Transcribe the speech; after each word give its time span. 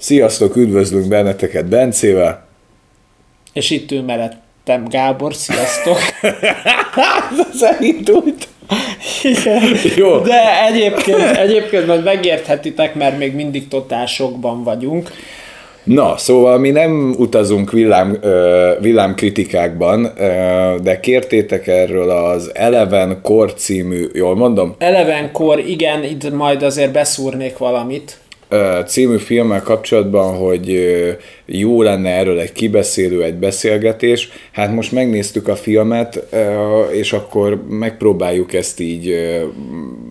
Sziasztok, 0.00 0.56
üdvözlünk 0.56 1.08
benneteket 1.08 1.66
Bencével. 1.66 2.46
És 3.52 3.70
itt 3.70 3.90
ül 3.90 4.02
mellettem 4.02 4.88
Gábor, 4.88 5.34
sziasztok. 5.34 5.98
Szerint 7.60 8.10
úgy. 8.10 8.34
Igen. 9.22 9.62
Jó. 9.96 10.18
De 10.18 10.64
egyébként, 10.66 11.36
egyébként 11.36 11.86
majd 11.86 12.04
megérthetitek, 12.04 12.94
mert 12.94 13.18
még 13.18 13.34
mindig 13.34 13.68
totálsokban 13.68 14.64
vagyunk. 14.64 15.10
Na, 15.84 16.16
szóval 16.16 16.58
mi 16.58 16.70
nem 16.70 17.14
utazunk 17.18 17.72
villám, 17.72 18.18
villámkritikákban, 18.80 20.12
de 20.82 21.00
kértétek 21.00 21.66
erről 21.66 22.10
az 22.10 22.50
Eleven 22.54 23.20
Core 23.22 23.52
című, 23.52 24.08
jól 24.12 24.36
mondom? 24.36 24.74
Elevenkor, 24.78 25.58
igen, 25.58 26.04
itt 26.04 26.32
majd 26.32 26.62
azért 26.62 26.92
beszúrnék 26.92 27.58
valamit. 27.58 28.19
Című 28.86 29.16
filmmel 29.16 29.62
kapcsolatban, 29.62 30.36
hogy 30.36 30.80
jó 31.46 31.82
lenne 31.82 32.10
erről 32.10 32.38
egy 32.38 32.52
kibeszélő, 32.52 33.22
egy 33.22 33.34
beszélgetés. 33.34 34.28
Hát 34.52 34.72
most 34.72 34.92
megnéztük 34.92 35.48
a 35.48 35.56
filmet, 35.56 36.26
és 36.92 37.12
akkor 37.12 37.62
megpróbáljuk 37.68 38.52
ezt 38.52 38.80
így 38.80 39.14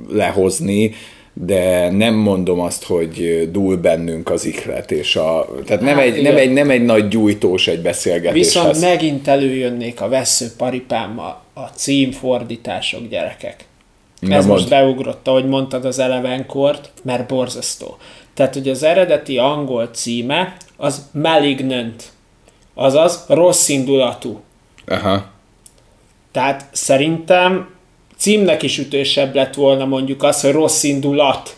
lehozni, 0.09 0.91
de 1.33 1.91
nem 1.91 2.13
mondom 2.13 2.59
azt, 2.59 2.83
hogy 2.83 3.49
dúl 3.51 3.77
bennünk 3.77 4.29
az 4.29 4.45
ihlet, 4.45 4.91
és 4.91 5.15
a, 5.15 5.47
tehát 5.65 5.81
nem, 5.81 5.95
Hát, 5.95 6.05
egy, 6.05 6.21
nem, 6.21 6.37
egy, 6.37 6.53
nem 6.53 6.69
egy 6.69 6.85
nagy 6.85 7.07
gyújtós 7.07 7.67
egy 7.67 7.81
beszélgetéshez. 7.81 8.53
Viszont 8.53 8.81
megint 8.81 9.27
előjönnék 9.27 10.01
a 10.01 10.07
veszőparipámmal 10.09 11.41
a 11.53 11.61
címfordítások, 11.75 13.09
gyerekek. 13.09 13.65
Na, 14.19 14.35
Ez 14.35 14.45
mondd. 14.45 14.57
most 14.57 14.69
beugrott, 14.69 15.27
ahogy 15.27 15.45
mondtad 15.45 15.85
az 15.85 15.99
Elevenkort, 15.99 16.91
mert 17.03 17.27
borzasztó. 17.27 17.97
Tehát, 18.39 18.53
hogy 18.53 18.69
az 18.69 18.83
eredeti 18.83 19.37
angol 19.37 19.89
címe 19.91 20.57
az 20.77 21.09
Malignant, 21.11 22.03
azaz 22.73 23.25
rossz 23.27 23.69
indulatú. 23.69 24.39
Aha. 24.87 25.25
Tehát 26.31 26.65
szerintem 26.71 27.69
címnek 28.17 28.63
is 28.63 28.77
ütősebb 28.77 29.35
lett 29.35 29.53
volna 29.53 29.85
mondjuk 29.85 30.23
az, 30.23 30.41
hogy 30.41 30.51
rossz 30.51 30.83
indulat. 30.83 31.55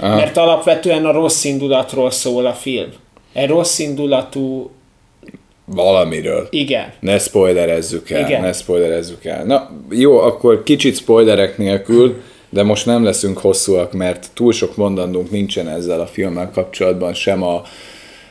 Aha. 0.00 0.14
Mert 0.14 0.36
alapvetően 0.36 1.04
a 1.06 1.12
rossz 1.12 1.44
indulatról 1.44 2.10
szól 2.10 2.46
a 2.46 2.54
film. 2.54 2.92
Egy 3.32 3.48
rossz 3.48 3.78
indulatú, 3.78 4.70
Valamiről. 5.64 6.46
igen. 6.50 6.92
Ne 7.00 7.18
spoilerezzük 7.18 8.10
el, 8.10 8.20
Igen. 8.26 8.40
ne 8.40 8.52
spoilerezzük 8.52 9.24
el. 9.24 9.44
Na, 9.44 9.70
jó, 9.90 10.18
akkor 10.18 10.62
kicsit 10.62 10.96
spoilerek 10.96 11.58
nélkül, 11.58 12.22
de 12.50 12.62
most 12.62 12.86
nem 12.86 13.04
leszünk 13.04 13.38
hosszúak, 13.38 13.92
mert 13.92 14.30
túl 14.34 14.52
sok 14.52 14.76
mondandónk 14.76 15.30
nincsen 15.30 15.68
ezzel 15.68 16.00
a 16.00 16.06
filmmel 16.06 16.50
kapcsolatban, 16.50 17.14
sem 17.14 17.42
a 17.42 17.62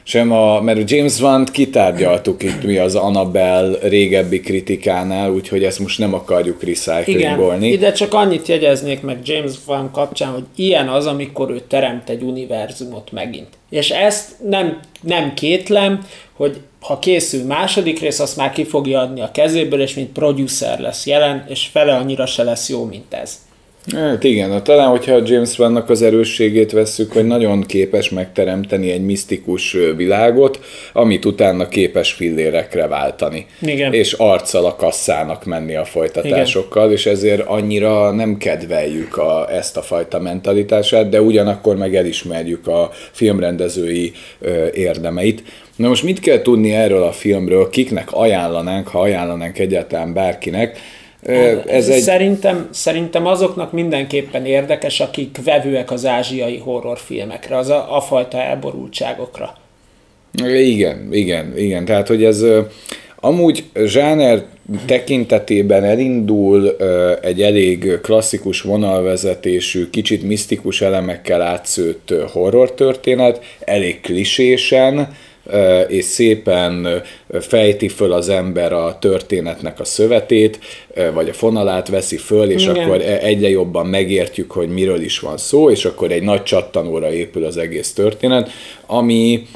sem 0.08 0.32
a, 0.32 0.62
mert 0.62 0.92
James 0.92 1.20
Wan-t 1.20 1.52
kitárgyaltuk 1.52 2.44
itt 2.44 2.64
mi 2.64 2.78
az 2.78 2.96
Annabelle 2.96 3.78
régebbi 3.82 4.40
kritikánál, 4.40 5.32
úgyhogy 5.32 5.64
ezt 5.64 5.80
most 5.80 6.00
nem 6.00 6.14
akarjuk 6.14 6.62
Igen, 6.62 6.76
recyclingolni. 6.76 7.68
ide 7.68 7.92
csak 7.92 8.14
annyit 8.14 8.48
jegyeznék 8.48 9.02
meg 9.02 9.20
James 9.24 9.54
Wan 9.68 9.92
kapcsán, 9.92 10.32
hogy 10.32 10.44
ilyen 10.56 10.88
az, 10.88 11.06
amikor 11.06 11.50
ő 11.50 11.62
teremt 11.68 12.10
egy 12.10 12.22
univerzumot 12.22 13.12
megint. 13.12 13.48
És 13.70 13.90
ezt 13.90 14.32
nem, 14.50 14.80
nem 15.02 15.34
kétlem, 15.34 16.06
hogy 16.34 16.62
ha 16.82 17.00
készül 17.00 17.46
második 17.46 18.00
rész, 18.00 18.20
azt 18.20 18.38
már 18.38 18.52
ki 18.52 18.64
fogja 18.64 19.00
adni 19.00 19.22
a 19.22 19.32
kezéből, 19.32 19.82
és 19.82 19.94
mint 19.94 20.12
producer 20.12 20.80
lesz 20.80 21.06
jelen, 21.06 21.46
és 21.50 21.66
fele 21.66 21.96
annyira 21.96 22.26
se 22.26 22.44
lesz 22.44 22.70
jó, 22.70 22.84
mint 22.84 23.14
ez. 23.14 23.47
Hát 23.96 24.24
igen, 24.24 24.50
na, 24.50 24.62
talán 24.62 24.90
hogyha 24.90 25.14
a 25.14 25.22
James 25.26 25.58
Vannak 25.58 25.90
az 25.90 26.02
erősségét 26.02 26.72
vesszük, 26.72 27.12
hogy 27.12 27.26
nagyon 27.26 27.62
képes 27.62 28.10
megteremteni 28.10 28.92
egy 28.92 29.06
misztikus 29.06 29.78
világot, 29.96 30.60
amit 30.94 31.26
utána 31.26 31.68
képes 31.68 32.12
fillérekre 32.12 32.88
váltani. 32.88 33.46
Igen. 33.62 33.94
És 33.94 34.14
arccal 34.14 34.66
a 34.66 34.76
kasszának 34.76 35.46
menni 35.46 35.76
a 35.76 35.86
folytatásokkal, 35.86 36.84
Igen. 36.84 36.96
és 36.96 37.06
ezért 37.06 37.48
annyira 37.48 38.12
nem 38.12 38.38
kedveljük 38.38 39.18
a, 39.18 39.48
ezt 39.52 39.78
a 39.78 39.82
fajta 39.82 40.20
mentalitását, 40.20 41.10
de 41.10 41.22
ugyanakkor 41.22 41.76
meg 41.76 41.96
elismerjük 41.96 42.68
a 42.68 42.90
filmrendezői 43.12 44.12
ö, 44.40 44.66
érdemeit. 44.74 45.44
Na 45.76 45.88
most 45.88 46.04
mit 46.04 46.20
kell 46.20 46.42
tudni 46.42 46.74
erről 46.74 47.04
a 47.04 47.12
filmről, 47.12 47.70
kiknek 47.70 48.12
ajánlanánk, 48.12 48.88
ha 48.88 49.00
ajánlanánk 49.00 49.60
egyáltalán 49.60 50.14
bárkinek? 50.14 50.80
Ö, 51.24 51.60
Ez 51.66 51.90
egy 51.90 52.02
Szerintem, 52.02 52.68
szerintem 52.72 53.26
azoknak 53.26 53.72
mindenképpen 53.72 54.46
érdekes, 54.46 55.00
akik 55.00 55.38
vevőek 55.44 55.92
az 55.92 56.06
ázsiai 56.06 56.58
horrorfilmekre, 56.58 57.58
az 57.58 57.70
a, 57.70 57.96
a 57.96 58.02
fajta 58.02 58.42
elborultságokra. 58.42 59.58
Igen, 60.46 61.08
igen, 61.12 61.58
igen. 61.58 61.86
Tehát, 61.86 62.08
hogy 62.08 62.24
ez 62.24 62.44
amúgy 63.20 63.64
zsáner 63.86 64.46
tekintetében 64.86 65.84
elindul 65.84 66.76
egy 67.22 67.42
elég 67.42 68.00
klasszikus 68.02 68.62
vonalvezetésű, 68.62 69.90
kicsit 69.90 70.24
misztikus 70.24 70.82
elemekkel 70.82 71.42
átszőtt 71.42 72.14
horror 72.32 72.74
történet, 72.74 73.44
elég 73.60 74.02
klisésen, 74.02 75.16
és 75.88 76.04
szépen 76.06 77.02
fejti 77.40 77.88
föl 77.88 78.14
az 78.14 78.30
ember 78.30 78.74
a 78.74 78.98
történetnek 79.00 79.80
a 79.80 79.84
szövetét, 79.84 80.60
vagy 81.14 81.30
a 81.30 81.34
fonalát 81.34 81.88
veszi 81.88 82.18
föl, 82.18 82.50
és 82.50 82.64
Igen. 82.64 82.76
akkor 82.76 83.02
e- 83.02 83.20
egyre 83.22 83.50
jobban 83.50 83.86
megértjük, 83.86 84.52
hogy 84.52 84.70
miről 84.70 85.02
is 85.02 85.20
van 85.20 85.38
szó, 85.38 85.70
és 85.70 85.86
akkor 85.86 86.12
egy 86.12 86.24
nagy 86.24 86.44
csattanóra 86.44 87.14
épül 87.14 87.46
az 87.46 87.58
egész 87.58 87.94
történet, 87.94 88.50
ami 88.86 89.48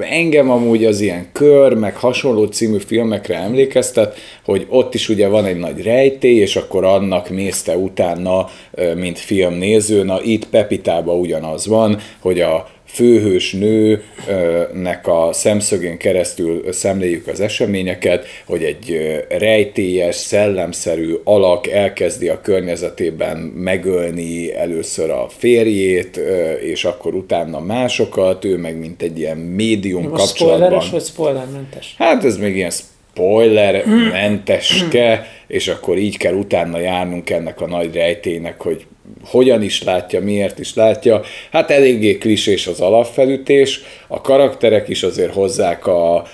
engem 0.00 0.50
amúgy 0.50 0.84
az 0.84 1.00
ilyen 1.00 1.28
kör, 1.32 1.74
meg 1.74 1.96
hasonló 1.96 2.44
című 2.44 2.78
filmekre 2.78 3.36
emlékeztet, 3.36 4.16
hogy 4.44 4.66
ott 4.68 4.94
is 4.94 5.08
ugye 5.08 5.28
van 5.28 5.44
egy 5.44 5.56
nagy 5.58 5.82
rejtély, 5.82 6.38
és 6.38 6.56
akkor 6.56 6.84
annak 6.84 7.28
mész 7.28 7.62
te 7.62 7.76
utána, 7.76 8.48
mint 8.94 9.18
filmnéző. 9.18 10.02
Na 10.02 10.22
itt 10.22 10.48
Pepitában 10.48 11.18
ugyanaz 11.18 11.66
van, 11.66 11.98
hogy 12.18 12.40
a 12.40 12.68
főhős 12.94 13.52
nőnek 13.52 15.06
a 15.06 15.28
szemszögén 15.32 15.96
keresztül 15.96 16.72
szemléljük 16.72 17.26
az 17.26 17.40
eseményeket, 17.40 18.26
hogy 18.46 18.62
egy 18.62 19.00
rejtélyes, 19.28 20.16
szellemszerű 20.16 21.14
alak 21.24 21.66
elkezdi 21.66 22.28
a 22.28 22.40
környezetében 22.40 23.36
megölni 23.38 24.54
először 24.54 25.10
a 25.10 25.28
férjét, 25.28 26.20
és 26.62 26.84
akkor 26.84 27.14
utána 27.14 27.60
másokat, 27.60 28.44
ő 28.44 28.56
meg 28.56 28.78
mint 28.78 29.02
egy 29.02 29.18
ilyen 29.18 29.36
médium 29.36 30.02
kapcsolatban. 30.02 30.28
spoileres 30.28 30.90
vagy 30.90 31.04
spoilermentes? 31.04 31.94
Hát 31.98 32.24
ez 32.24 32.36
még 32.36 32.56
ilyen 32.56 32.72
spoiler 33.14 33.84
menteske, 34.12 35.26
és 35.46 35.68
akkor 35.68 35.98
így 35.98 36.16
kell 36.16 36.34
utána 36.34 36.78
járnunk 36.78 37.30
ennek 37.30 37.60
a 37.60 37.66
nagy 37.66 37.94
rejtének, 37.94 38.60
hogy 38.60 38.86
hogyan 39.24 39.62
is 39.62 39.82
látja, 39.82 40.20
miért 40.20 40.58
is 40.58 40.74
látja. 40.74 41.20
Hát 41.50 41.70
eléggé 41.70 42.18
klisés 42.18 42.66
az 42.66 42.80
alapfelütés, 42.80 43.80
a 44.06 44.20
karakterek 44.20 44.88
is 44.88 45.02
azért 45.02 45.32
hozzák 45.32 45.86
a, 45.86 46.24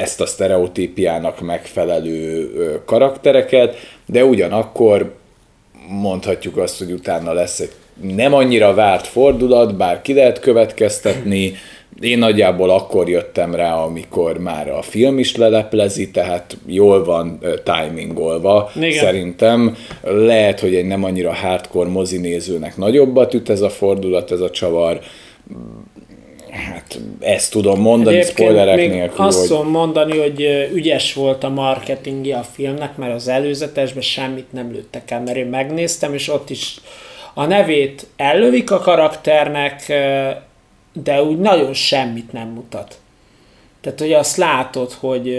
ezt 0.00 0.20
a 0.20 0.26
sztereotípiának 0.26 1.40
megfelelő 1.40 2.50
karaktereket, 2.84 3.76
de 4.06 4.24
ugyanakkor 4.24 5.14
mondhatjuk 5.88 6.56
azt, 6.56 6.78
hogy 6.78 6.92
utána 6.92 7.32
lesz 7.32 7.60
egy 7.60 7.72
nem 8.14 8.34
annyira 8.34 8.74
várt 8.74 9.06
fordulat, 9.06 9.76
bár 9.76 10.02
ki 10.02 10.14
lehet 10.14 10.40
következtetni. 10.40 11.54
Én 12.02 12.18
nagyjából 12.18 12.70
akkor 12.70 13.08
jöttem 13.08 13.54
rá, 13.54 13.74
amikor 13.74 14.38
már 14.38 14.70
a 14.70 14.82
film 14.82 15.18
is 15.18 15.36
leleplezi, 15.36 16.10
tehát 16.10 16.56
jól 16.66 17.04
van 17.04 17.38
timingolva. 17.64 18.70
Igen. 18.76 18.92
Szerintem 18.92 19.76
lehet, 20.02 20.60
hogy 20.60 20.74
egy 20.74 20.86
nem 20.86 21.04
annyira 21.04 21.34
hardcore 21.34 21.88
mozinézőnek 21.88 22.76
nagyobbat 22.76 23.34
üt 23.34 23.50
ez 23.50 23.60
a 23.60 23.70
fordulat, 23.70 24.30
ez 24.30 24.40
a 24.40 24.50
csavar. 24.50 25.00
Hát 26.50 26.98
ezt 27.20 27.50
tudom 27.50 27.80
mondani 27.80 28.16
Egyébként 28.16 28.38
spoilerek 28.38 28.76
még 28.76 28.90
nélkül, 28.90 29.24
azt 29.24 29.38
hogy 29.38 29.48
tudom 29.48 29.68
mondani, 29.68 30.18
hogy 30.18 30.68
ügyes 30.74 31.14
volt 31.14 31.44
a 31.44 31.48
marketingje 31.48 32.36
a 32.36 32.42
filmnek, 32.52 32.96
mert 32.96 33.14
az 33.14 33.28
előzetesben 33.28 34.02
semmit 34.02 34.52
nem 34.52 34.72
lőttek 34.72 35.10
el, 35.10 35.20
mert 35.20 35.36
én 35.36 35.46
megnéztem, 35.46 36.14
és 36.14 36.28
ott 36.28 36.50
is 36.50 36.76
a 37.34 37.46
nevét 37.46 38.06
ellövik 38.16 38.70
a 38.70 38.78
karakternek, 38.78 39.92
de 40.92 41.22
úgy 41.22 41.38
nagyon 41.38 41.72
semmit 41.72 42.32
nem 42.32 42.48
mutat. 42.48 43.00
Tehát, 43.80 44.00
hogy 44.00 44.12
azt 44.12 44.36
látod, 44.36 44.92
hogy 44.92 45.36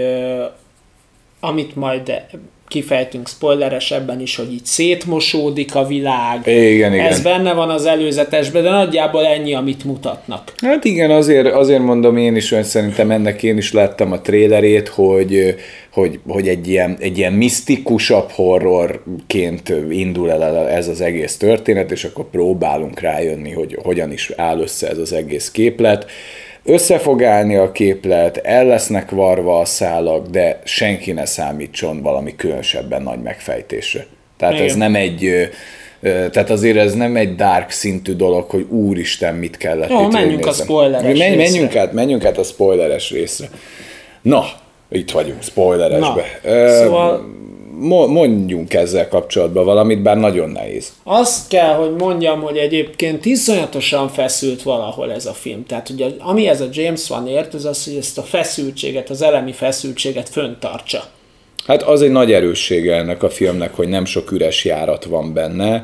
amit 1.39 1.75
majd 1.75 2.25
kifejtünk 2.67 3.27
spoileresebben 3.27 4.21
is, 4.21 4.35
hogy 4.35 4.51
így 4.51 4.65
szétmosódik 4.65 5.75
a 5.75 5.85
világ. 5.85 6.41
Igen, 6.47 6.93
igen. 6.93 7.05
Ez 7.05 7.21
benne 7.21 7.53
van 7.53 7.69
az 7.69 7.85
előzetesben, 7.85 8.63
de 8.63 8.69
nagyjából 8.69 9.25
ennyi, 9.25 9.53
amit 9.53 9.83
mutatnak. 9.83 10.53
Hát 10.57 10.85
igen, 10.85 11.11
azért, 11.11 11.53
azért 11.53 11.81
mondom 11.81 12.17
én 12.17 12.35
is, 12.35 12.49
hogy 12.49 12.63
szerintem 12.63 13.11
ennek 13.11 13.43
én 13.43 13.57
is 13.57 13.73
láttam 13.73 14.11
a 14.11 14.21
trélerét, 14.21 14.87
hogy, 14.87 15.55
hogy, 15.91 16.19
hogy 16.27 16.47
egy, 16.47 16.67
ilyen, 16.67 16.97
egy 16.99 17.17
ilyen 17.17 17.33
misztikusabb 17.33 18.29
horrorként 18.29 19.73
indul 19.89 20.31
el 20.31 20.67
ez 20.67 20.87
az 20.87 21.01
egész 21.01 21.37
történet, 21.37 21.91
és 21.91 22.03
akkor 22.03 22.29
próbálunk 22.29 22.99
rájönni, 22.99 23.51
hogy 23.51 23.77
hogyan 23.83 24.11
is 24.11 24.31
áll 24.35 24.59
össze 24.59 24.89
ez 24.89 24.97
az 24.97 25.13
egész 25.13 25.51
képlet. 25.51 26.05
Össze 26.65 26.99
fog 26.99 27.23
állni 27.23 27.55
a 27.55 27.71
képlet, 27.71 28.37
el 28.37 28.65
lesznek 28.65 29.09
varva 29.09 29.59
a 29.59 29.65
szálak, 29.65 30.27
de 30.27 30.59
senki 30.63 31.11
ne 31.11 31.25
számítson 31.25 32.01
valami 32.01 32.35
különösebben 32.35 33.01
nagy 33.01 33.21
megfejtésre. 33.21 34.05
Tehát 34.37 34.53
Igen. 34.53 34.67
ez 34.67 34.75
nem 34.75 34.95
egy 34.95 35.49
tehát 36.03 36.49
azért 36.49 36.77
ez 36.77 36.93
nem 36.93 37.15
egy 37.15 37.35
dark 37.35 37.69
szintű 37.69 38.13
dolog, 38.13 38.49
hogy 38.49 38.65
úristen, 38.69 39.35
mit 39.35 39.57
kellett 39.57 39.89
Jó, 39.89 40.01
itt 40.01 40.11
menjünk 40.11 40.45
a 40.45 40.51
spoileres 40.51 41.17
Menj, 41.17 41.35
Menjünk 41.35 41.75
át, 41.75 41.93
menjünk 41.93 42.25
át 42.25 42.37
a 42.37 42.43
spoileres 42.43 43.11
részre. 43.11 43.49
Na, 44.21 44.45
itt 44.89 45.11
vagyunk, 45.11 45.43
spoileresbe. 45.43 46.39
Na, 46.43 46.67
szóval 46.67 47.25
mondjunk 48.07 48.73
ezzel 48.73 49.07
kapcsolatban 49.07 49.65
valamit, 49.65 50.01
bár 50.01 50.17
nagyon 50.17 50.49
nehéz. 50.49 50.93
Azt 51.03 51.47
kell, 51.47 51.73
hogy 51.73 51.95
mondjam, 51.95 52.41
hogy 52.41 52.57
egyébként 52.57 53.25
iszonyatosan 53.25 54.09
feszült 54.09 54.61
valahol 54.61 55.11
ez 55.11 55.25
a 55.25 55.33
film. 55.33 55.65
Tehát 55.65 55.89
ugye, 55.89 56.07
ami 56.19 56.47
ez 56.47 56.61
a 56.61 56.67
James 56.71 57.07
van 57.07 57.27
ért, 57.27 57.53
az 57.53 57.65
az, 57.65 57.85
hogy 57.85 57.95
ezt 57.95 58.17
a 58.17 58.21
feszültséget, 58.21 59.09
az 59.09 59.21
elemi 59.21 59.51
feszültséget 59.51 60.29
föntartsa. 60.29 61.03
Hát 61.65 61.83
az 61.83 62.01
egy 62.01 62.11
nagy 62.11 62.31
erőssége 62.31 62.95
ennek 62.95 63.23
a 63.23 63.29
filmnek, 63.29 63.75
hogy 63.75 63.87
nem 63.87 64.05
sok 64.05 64.31
üres 64.31 64.65
járat 64.65 65.03
van 65.03 65.33
benne, 65.33 65.83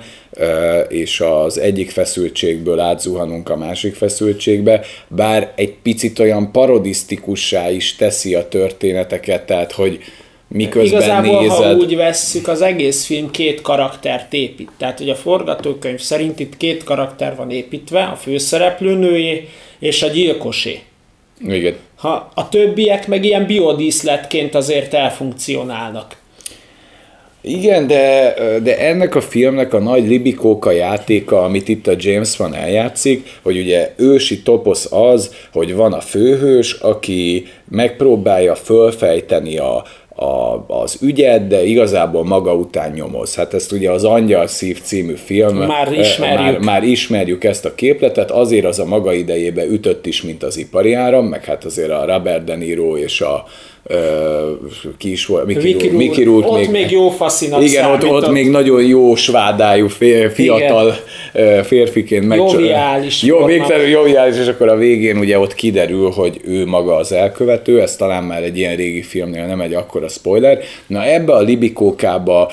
és 0.87 1.21
az 1.21 1.59
egyik 1.59 1.89
feszültségből 1.89 2.79
átzuhanunk 2.79 3.49
a 3.49 3.57
másik 3.57 3.95
feszültségbe, 3.95 4.81
bár 5.07 5.53
egy 5.55 5.73
picit 5.83 6.19
olyan 6.19 6.51
parodisztikussá 6.51 7.69
is 7.71 7.95
teszi 7.95 8.35
a 8.35 8.47
történeteket, 8.47 9.45
tehát 9.45 9.71
hogy 9.71 9.99
miközben 10.49 10.99
Igazából, 10.99 11.41
nézed... 11.41 11.57
ha 11.57 11.73
úgy 11.73 11.95
vesszük, 11.95 12.47
az 12.47 12.61
egész 12.61 13.05
film 13.05 13.31
két 13.31 13.61
karaktert 13.61 14.33
épít. 14.33 14.69
Tehát, 14.77 14.97
hogy 14.97 15.09
a 15.09 15.15
forgatókönyv 15.15 15.99
szerint 15.99 16.39
itt 16.39 16.57
két 16.57 16.83
karakter 16.83 17.35
van 17.35 17.51
építve, 17.51 18.03
a 18.03 18.15
főszereplőnőjé 18.15 19.47
és 19.79 20.03
a 20.03 20.07
gyilkosé. 20.07 20.79
Igen. 21.47 21.75
Ha 21.95 22.31
a 22.33 22.49
többiek 22.49 23.07
meg 23.07 23.25
ilyen 23.25 23.45
biodíszletként 23.45 24.55
azért 24.55 24.93
elfunkcionálnak. 24.93 26.17
Igen, 27.41 27.87
de, 27.87 28.33
de 28.63 28.77
ennek 28.77 29.15
a 29.15 29.21
filmnek 29.21 29.73
a 29.73 29.79
nagy 29.79 30.07
libikóka 30.07 30.71
játéka, 30.71 31.43
amit 31.43 31.67
itt 31.67 31.87
a 31.87 31.95
James 31.97 32.37
van 32.37 32.55
eljátszik, 32.55 33.29
hogy 33.41 33.57
ugye 33.57 33.93
ősi 33.97 34.41
toposz 34.41 34.91
az, 34.91 35.33
hogy 35.51 35.75
van 35.75 35.93
a 35.93 36.01
főhős, 36.01 36.73
aki 36.73 37.47
megpróbálja 37.69 38.55
fölfejteni 38.55 39.57
a, 39.57 39.83
a, 40.19 40.65
az 40.67 40.97
ügyet, 41.01 41.47
de 41.47 41.63
igazából 41.63 42.23
maga 42.23 42.53
után 42.53 42.91
nyomoz. 42.91 43.35
Hát 43.35 43.53
ezt 43.53 43.71
ugye 43.71 43.91
az 43.91 44.03
Angyal 44.03 44.47
Szív 44.47 44.81
című 44.81 45.13
film, 45.13 45.57
már 45.57 45.91
ismerjük. 45.91 46.39
Már, 46.39 46.59
már 46.59 46.83
ismerjük 46.83 47.43
ezt 47.43 47.65
a 47.65 47.75
képletet, 47.75 48.31
azért 48.31 48.65
az 48.65 48.79
a 48.79 48.85
maga 48.85 49.13
idejébe 49.13 49.65
ütött 49.65 50.05
is, 50.05 50.21
mint 50.21 50.43
az 50.43 50.57
ipari 50.57 50.93
áram, 50.93 51.25
meg 51.25 51.45
hát 51.45 51.65
azért 51.65 51.91
a 51.91 52.05
Robert 52.05 52.43
De 52.43 52.55
Niro 52.55 52.97
és 52.97 53.21
a 53.21 53.45
ki 54.97 55.11
is 55.11 55.25
volt, 55.25 55.45
Mickey, 55.45 55.63
Mickey, 55.63 55.89
Mickey 55.89 56.23
Rourke. 56.23 56.49
Ott 56.49 56.57
még, 56.57 56.69
még 56.69 56.91
jó 56.91 57.09
faszinak 57.09 57.63
Igen, 57.63 57.91
ott, 57.91 58.05
ott, 58.05 58.31
még 58.31 58.49
nagyon 58.49 58.83
jó 58.83 59.15
svádájú 59.15 59.87
fiatal 60.33 60.95
igen. 61.33 61.63
férfiként 61.63 62.27
meg... 62.27 62.37
Joviális. 62.37 63.23
Jó, 63.23 63.45
végtelenül 63.45 63.87
joviális, 63.87 64.37
és 64.37 64.47
akkor 64.47 64.67
a 64.67 64.75
végén 64.75 65.17
ugye 65.17 65.39
ott 65.39 65.55
kiderül, 65.55 66.09
hogy 66.09 66.41
ő 66.43 66.65
maga 66.65 66.95
az 66.95 67.11
elkövető, 67.11 67.81
ez 67.81 67.95
talán 67.95 68.23
már 68.23 68.43
egy 68.43 68.57
ilyen 68.57 68.75
régi 68.75 69.01
filmnél 69.01 69.45
nem 69.45 69.61
egy 69.61 69.73
akkora 69.73 70.07
spoiler. 70.07 70.59
Na 70.87 71.05
ebbe 71.05 71.33
a 71.33 71.41
libikókába 71.41 72.51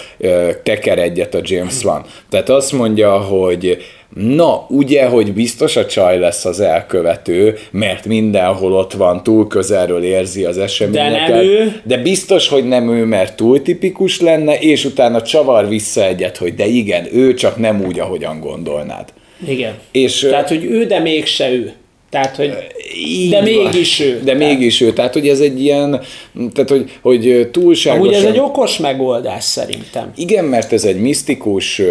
teker 0.62 0.98
egyet 0.98 1.34
a 1.34 1.40
James 1.42 1.84
Wan. 1.84 2.04
Tehát 2.30 2.48
azt 2.48 2.72
mondja, 2.72 3.18
hogy 3.18 3.78
Na, 4.16 4.66
ugye, 4.68 5.06
hogy 5.06 5.32
biztos 5.32 5.76
a 5.76 5.86
csaj 5.86 6.18
lesz 6.18 6.44
az 6.44 6.60
elkövető, 6.60 7.58
mert 7.70 8.04
mindenhol 8.06 8.72
ott 8.72 8.92
van, 8.92 9.22
túl 9.22 9.46
közelről 9.46 10.02
érzi 10.02 10.44
az 10.44 10.58
eseményeket. 10.58 11.26
De 11.28 11.34
nem 11.34 11.44
ő. 11.44 11.80
De 11.84 11.96
biztos, 11.96 12.48
hogy 12.48 12.64
nem 12.64 12.90
ő, 12.90 13.04
mert 13.04 13.36
túl 13.36 13.62
tipikus 13.62 14.20
lenne, 14.20 14.58
és 14.58 14.84
utána 14.84 15.22
csavar 15.22 15.68
vissza 15.68 16.04
egyet, 16.04 16.36
hogy 16.36 16.54
de 16.54 16.66
igen, 16.66 17.06
ő 17.12 17.34
csak 17.34 17.56
nem 17.56 17.84
úgy, 17.86 17.98
ahogyan 17.98 18.40
gondolnád. 18.40 19.12
Igen. 19.46 19.74
És, 19.92 20.20
Tehát, 20.20 20.48
hogy 20.48 20.64
ő, 20.64 20.84
de 20.84 20.98
mégse 20.98 21.52
ő. 21.52 21.72
Tehát, 22.10 22.36
hogy 22.36 22.52
de 23.30 23.40
mégis 23.40 24.00
ő. 24.00 24.20
De 24.24 24.32
tehát. 24.32 24.38
mégis 24.38 24.80
ő. 24.80 24.92
Tehát, 24.92 25.12
hogy 25.12 25.28
ez 25.28 25.40
egy 25.40 25.62
ilyen, 25.62 26.00
tehát, 26.52 26.70
hogy, 26.70 26.98
hogy 27.02 27.48
túlságosan... 27.52 28.06
Amúgy 28.06 28.24
ez 28.24 28.32
egy 28.32 28.38
okos 28.38 28.78
megoldás 28.78 29.44
szerintem. 29.44 30.12
Igen, 30.16 30.44
mert 30.44 30.72
ez 30.72 30.84
egy 30.84 31.00
misztikus, 31.00 31.82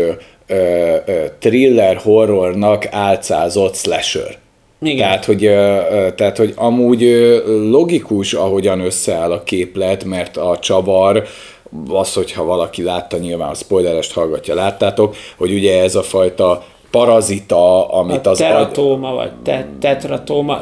ö, 0.47 0.95
ö, 1.06 1.25
thriller 1.39 1.95
horrornak 1.95 2.88
álcázott 2.92 3.75
slasher. 3.75 4.38
Igen. 4.81 4.97
Tehát 4.97 5.25
hogy, 5.25 5.39
tehát, 6.15 6.38
hogy 6.38 6.53
amúgy 6.56 7.01
logikus, 7.69 8.33
ahogyan 8.33 8.80
összeáll 8.80 9.31
a 9.31 9.44
képlet, 9.44 10.03
mert 10.03 10.38
a 10.38 10.57
csavar, 10.59 11.24
az, 11.88 12.13
hogyha 12.13 12.44
valaki 12.44 12.83
látta, 12.83 13.18
nyilván 13.18 13.50
a 13.50 13.53
spoilerest 13.53 14.13
hallgatja, 14.13 14.56
láttátok, 14.56 15.15
hogy 15.38 15.53
ugye 15.53 15.81
ez 15.81 15.95
a 15.95 16.03
fajta 16.03 16.63
parazita, 16.91 17.88
amit 17.88 18.25
a 18.25 18.30
az... 18.30 18.38
Teratóma, 18.38 19.09
agy... 19.09 19.15
vagy 19.15 19.31
te, 19.44 19.68
tetratóma. 19.80 20.62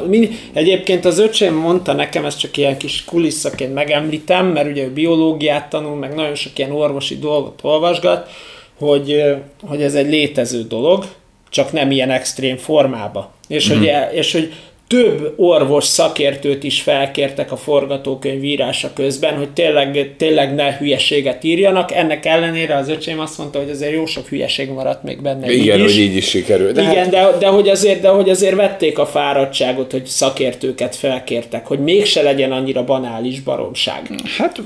Egyébként 0.52 1.04
az 1.04 1.18
öcsém 1.18 1.54
mondta 1.54 1.92
nekem, 1.92 2.24
ezt 2.24 2.38
csak 2.38 2.56
ilyen 2.56 2.76
kis 2.76 3.04
kulisszaként 3.04 3.74
megemlítem, 3.74 4.46
mert 4.46 4.68
ugye 4.68 4.84
ő 4.84 4.90
biológiát 4.92 5.68
tanul, 5.68 5.96
meg 5.96 6.14
nagyon 6.14 6.34
sok 6.34 6.58
ilyen 6.58 6.70
orvosi 6.70 7.18
dolgot 7.18 7.58
olvasgat, 7.62 8.30
hogy, 8.78 9.22
hogy 9.62 9.82
ez 9.82 9.94
egy 9.94 10.08
létező 10.08 10.62
dolog, 10.62 11.04
csak 11.50 11.72
nem 11.72 11.90
ilyen 11.90 12.10
extrém 12.10 12.56
formába. 12.56 13.34
És, 13.48 13.68
mm. 13.68 13.76
hogy, 13.76 13.86
mhm. 13.86 14.16
és 14.16 14.32
hogy 14.32 14.52
több 14.86 15.32
orvos 15.36 15.84
szakértőt 15.84 16.64
is 16.64 16.82
felkértek 16.82 17.52
a 17.52 17.56
forgatókönyv 17.56 18.44
írása 18.44 18.92
közben, 18.92 19.36
hogy 19.36 19.50
tényleg, 19.50 20.14
tényleg 20.16 20.54
ne 20.54 20.76
hülyeséget 20.76 21.44
írjanak. 21.44 21.92
Ennek 21.92 22.26
ellenére 22.26 22.76
az 22.76 22.88
öcsém 22.88 23.20
azt 23.20 23.38
mondta, 23.38 23.58
hogy 23.58 23.70
azért 23.70 23.92
jó 23.92 24.06
sok 24.06 24.28
hülyeség 24.28 24.68
maradt 24.68 25.02
még 25.02 25.22
benne. 25.22 25.52
Igen, 25.52 25.78
így 25.78 25.84
is. 25.84 25.92
hogy 25.92 26.02
így 26.02 26.16
is 26.16 26.28
sikerült. 26.28 26.74
De 26.74 26.82
Igen, 26.82 26.94
hát... 26.94 27.10
de, 27.10 27.38
de, 27.38 27.46
hogy 27.46 27.68
azért, 27.68 28.00
de 28.00 28.08
hogy 28.08 28.30
azért 28.30 28.54
vették 28.54 28.98
a 28.98 29.06
fáradtságot, 29.06 29.92
hogy 29.92 30.06
szakértőket 30.06 30.96
felkértek, 30.96 31.66
hogy 31.66 31.78
mégse 31.78 32.22
legyen 32.22 32.52
annyira 32.52 32.84
banális 32.84 33.40
baromság. 33.40 34.10
Hát 34.38 34.60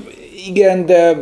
igen, 0.47 0.85
de, 0.85 1.17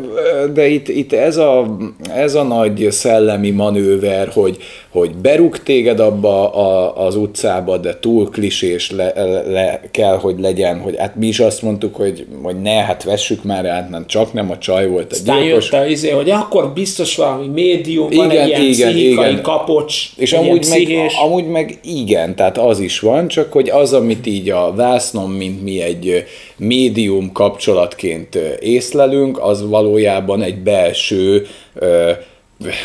de 0.53 0.67
itt, 0.67 0.87
itt 0.87 1.13
ez, 1.13 1.37
a, 1.37 1.77
ez 2.15 2.35
a 2.35 2.43
nagy 2.43 2.87
szellemi 2.91 3.49
manőver, 3.49 4.27
hogy, 4.33 4.57
hogy 4.89 5.15
berúg 5.15 5.57
téged 5.63 5.99
abba 5.99 6.53
a, 6.53 7.05
az 7.05 7.15
utcába, 7.15 7.77
de 7.77 7.99
túl 7.99 8.29
klisés 8.29 8.91
le, 8.91 9.13
le, 9.47 9.81
kell, 9.91 10.17
hogy 10.17 10.39
legyen, 10.39 10.79
hogy 10.79 10.95
hát 10.97 11.15
mi 11.15 11.27
is 11.27 11.39
azt 11.39 11.61
mondtuk, 11.61 11.95
hogy, 11.95 12.25
hogy 12.41 12.61
ne, 12.61 12.71
hát 12.71 13.03
vessük 13.03 13.43
már 13.43 13.65
át, 13.65 13.89
nem, 13.89 14.07
csak 14.07 14.33
nem 14.33 14.51
a 14.51 14.57
csaj 14.57 14.87
volt 14.87 15.11
a 15.11 15.15
Aztán 15.15 15.41
gyilkos. 15.41 15.71
jött 15.71 15.81
a 15.81 15.85
izé, 15.85 16.09
hogy 16.09 16.29
akkor 16.29 16.73
biztos 16.73 17.15
valami 17.15 17.47
médium, 17.47 18.11
igen, 18.11 18.27
van 18.27 18.37
egy 18.37 18.47
ilyen 18.47 18.61
igen, 18.61 18.91
pszichikai 18.91 19.31
igen. 19.31 19.41
kapocs, 19.41 20.09
És 20.15 20.33
amúgy 20.33 20.67
meg, 20.69 20.87
amúgy 21.23 21.47
meg 21.47 21.79
igen, 21.83 22.35
tehát 22.35 22.57
az 22.57 22.79
is 22.79 22.99
van, 22.99 23.27
csak 23.27 23.51
hogy 23.51 23.69
az, 23.69 23.93
amit 23.93 24.25
így 24.27 24.49
a 24.49 24.73
vásznom, 24.75 25.31
mint 25.31 25.63
mi 25.63 25.81
egy 25.81 26.25
médium 26.57 27.31
kapcsolatként 27.31 28.35
észlelünk, 28.59 29.39
az 29.39 29.69
valójában 29.69 30.41
egy 30.41 30.57
belső 30.57 31.47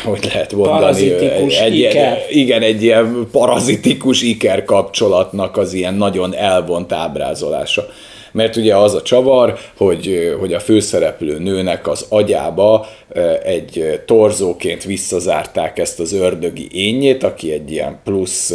hogy 0.03 0.25
lehet 0.25 0.53
mondani, 0.53 1.11
egy, 1.61 1.75
iker. 1.75 2.17
igen, 2.29 2.61
egy 2.61 2.83
ilyen 2.83 3.27
parazitikus 3.31 4.21
iker 4.21 4.63
kapcsolatnak 4.63 5.57
az 5.57 5.73
ilyen 5.73 5.93
nagyon 5.93 6.35
elvont 6.35 6.91
ábrázolása 6.91 7.87
mert 8.33 8.55
ugye 8.55 8.75
az 8.75 8.93
a 8.93 9.01
csavar, 9.01 9.57
hogy, 9.77 10.35
hogy 10.39 10.53
a 10.53 10.59
főszereplő 10.59 11.39
nőnek 11.39 11.87
az 11.87 12.05
agyába 12.09 12.87
egy 13.43 14.01
torzóként 14.05 14.83
visszazárták 14.83 15.79
ezt 15.79 15.99
az 15.99 16.13
ördögi 16.13 16.67
ényét, 16.71 17.23
aki 17.23 17.51
egy 17.51 17.71
ilyen 17.71 17.99
plusz 18.03 18.53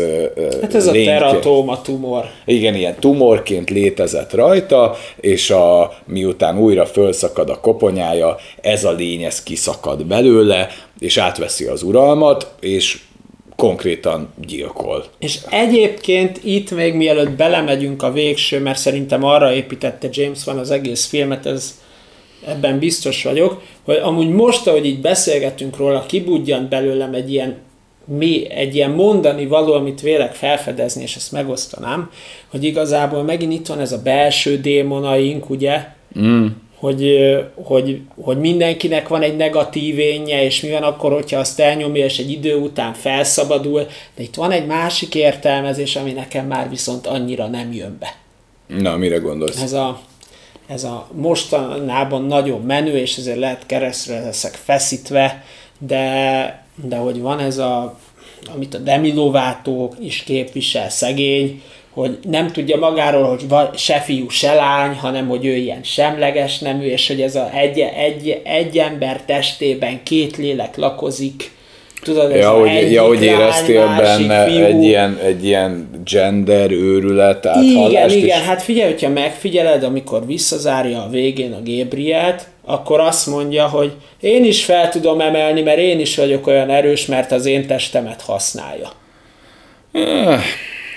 Hát 0.61 0.75
ez 0.75 0.91
lényként, 0.91 1.21
a 1.21 1.21
teratóma 1.21 1.81
tumor. 1.81 2.25
Igen, 2.45 2.75
ilyen 2.75 2.97
tumorként 2.99 3.71
létezett 3.71 4.33
rajta, 4.33 4.97
és 5.21 5.51
a, 5.51 5.93
miután 6.07 6.59
újra 6.59 6.87
fölszakad 6.87 7.51
a 7.51 7.61
koponyája, 7.61 8.37
ez 8.61 8.85
a 8.85 8.93
lény 8.93 9.23
ez 9.23 9.43
kiszakad 9.43 10.05
belőle, 10.07 10.69
és 10.99 11.17
átveszi 11.17 11.65
az 11.65 11.83
uralmat, 11.83 12.55
és 12.61 12.99
konkrétan 13.63 14.29
gyilkol. 14.47 15.05
És 15.19 15.39
egyébként 15.51 16.41
itt 16.45 16.71
még 16.71 16.95
mielőtt 16.95 17.31
belemegyünk 17.31 18.03
a 18.03 18.13
végső, 18.13 18.61
mert 18.61 18.79
szerintem 18.79 19.25
arra 19.25 19.53
építette 19.53 20.09
James 20.13 20.45
van 20.45 20.59
az 20.59 20.71
egész 20.71 21.07
filmet, 21.07 21.47
ez 21.47 21.81
ebben 22.47 22.79
biztos 22.79 23.23
vagyok, 23.23 23.63
hogy 23.85 23.97
amúgy 23.97 24.29
most, 24.29 24.67
ahogy 24.67 24.87
így 24.87 25.01
beszélgetünk 25.01 25.77
róla, 25.77 26.07
kibudjant 26.07 26.69
belőlem 26.69 27.15
egy 27.15 27.33
ilyen 27.33 27.57
mi 28.05 28.51
egy 28.51 28.75
ilyen 28.75 28.91
mondani 28.91 29.47
való, 29.47 29.73
amit 29.73 30.01
vélek 30.01 30.35
felfedezni, 30.35 31.03
és 31.03 31.17
ezt 31.17 31.33
megosztanám, 31.33 32.11
hogy 32.51 32.65
igazából 32.65 33.23
megint 33.23 33.53
itt 33.53 33.67
van 33.67 33.81
ez 33.81 33.93
a 33.93 34.03
belső 34.03 34.61
démonaink, 34.61 35.51
ugye, 35.51 35.87
mm. 36.19 36.47
Hogy, 36.79 37.27
hogy, 37.55 38.01
hogy 38.23 38.39
mindenkinek 38.39 39.09
van 39.09 39.23
egy 39.23 39.37
negatív 39.37 39.99
énje, 39.99 40.45
és 40.45 40.61
mi 40.61 40.71
van 40.71 40.83
akkor, 40.83 41.13
hogyha 41.13 41.39
azt 41.39 41.61
elnyomja, 41.61 42.05
és 42.05 42.19
egy 42.19 42.31
idő 42.31 42.57
után 42.57 42.93
felszabadul, 42.93 43.87
de 44.17 44.23
itt 44.23 44.35
van 44.35 44.51
egy 44.51 44.67
másik 44.67 45.15
értelmezés, 45.15 45.97
ami 45.97 46.13
nekem 46.13 46.47
már 46.47 46.69
viszont 46.69 47.07
annyira 47.07 47.47
nem 47.47 47.73
jön 47.73 47.97
be. 48.01 48.17
Na, 48.77 48.97
mire 48.97 49.17
gondolsz? 49.17 49.63
Ez 49.63 49.73
a, 49.73 50.01
ez 50.67 50.85
a 50.85 51.09
mostanában 51.13 52.25
nagyon 52.25 52.61
menő, 52.61 52.97
és 52.97 53.17
ezért 53.17 53.39
lehet 53.39 53.67
keresztre 53.67 54.21
leszek 54.21 54.55
feszítve, 54.55 55.45
de, 55.79 56.67
de 56.75 56.97
hogy 56.97 57.21
van 57.21 57.39
ez 57.39 57.59
a, 57.59 57.99
amit 58.55 58.75
a 58.75 58.79
Demi 58.79 59.13
Lovato 59.13 59.91
is 60.01 60.23
képvisel, 60.23 60.91
szegény, 60.91 61.63
hogy 61.99 62.19
nem 62.23 62.53
tudja 62.53 62.77
magáról, 62.77 63.29
hogy 63.29 63.79
se 63.79 64.01
fiú, 64.01 64.29
se 64.29 64.55
lány, 64.55 64.95
hanem 64.95 65.29
hogy 65.29 65.47
ő 65.47 65.55
ilyen 65.55 65.83
semleges 65.83 66.59
nemű, 66.59 66.87
és 66.87 67.07
hogy 67.07 67.21
ez 67.21 67.35
a 67.35 67.51
egy, 67.55 67.79
egy, 67.79 68.41
egy 68.45 68.79
ember 68.79 69.23
testében 69.27 70.01
két 70.03 70.37
lélek 70.37 70.77
lakozik, 70.77 71.57
Tudod, 72.03 72.35
ja, 72.35 72.51
hogy, 72.51 72.93
ja, 72.93 73.07
hogy 73.07 73.23
éreztél 73.23 73.95
benne 73.99 74.45
fiú. 74.45 74.65
egy 74.65 74.83
ilyen, 74.83 75.19
egy 75.25 75.45
ilyen 75.45 75.89
gender 76.05 76.71
őrület 76.71 77.49
Igen, 77.63 78.11
igen, 78.11 78.43
hát 78.43 78.63
figyelj, 78.63 78.91
hogyha 78.91 79.09
megfigyeled, 79.09 79.83
amikor 79.83 80.27
visszazárja 80.27 81.03
a 81.03 81.09
végén 81.09 81.53
a 81.53 81.61
Gabrielt, 81.65 82.47
akkor 82.65 83.01
azt 83.01 83.27
mondja, 83.27 83.67
hogy 83.67 83.93
én 84.21 84.45
is 84.45 84.65
fel 84.65 84.89
tudom 84.89 85.21
emelni, 85.21 85.63
mert 85.63 85.79
én 85.79 86.01
is 86.01 86.17
vagyok 86.17 86.47
olyan 86.47 86.71
erős, 86.71 87.07
mert 87.07 87.33
az 87.33 87.47
én 87.47 87.67
testemet 87.67 88.23
használja. 88.23 88.91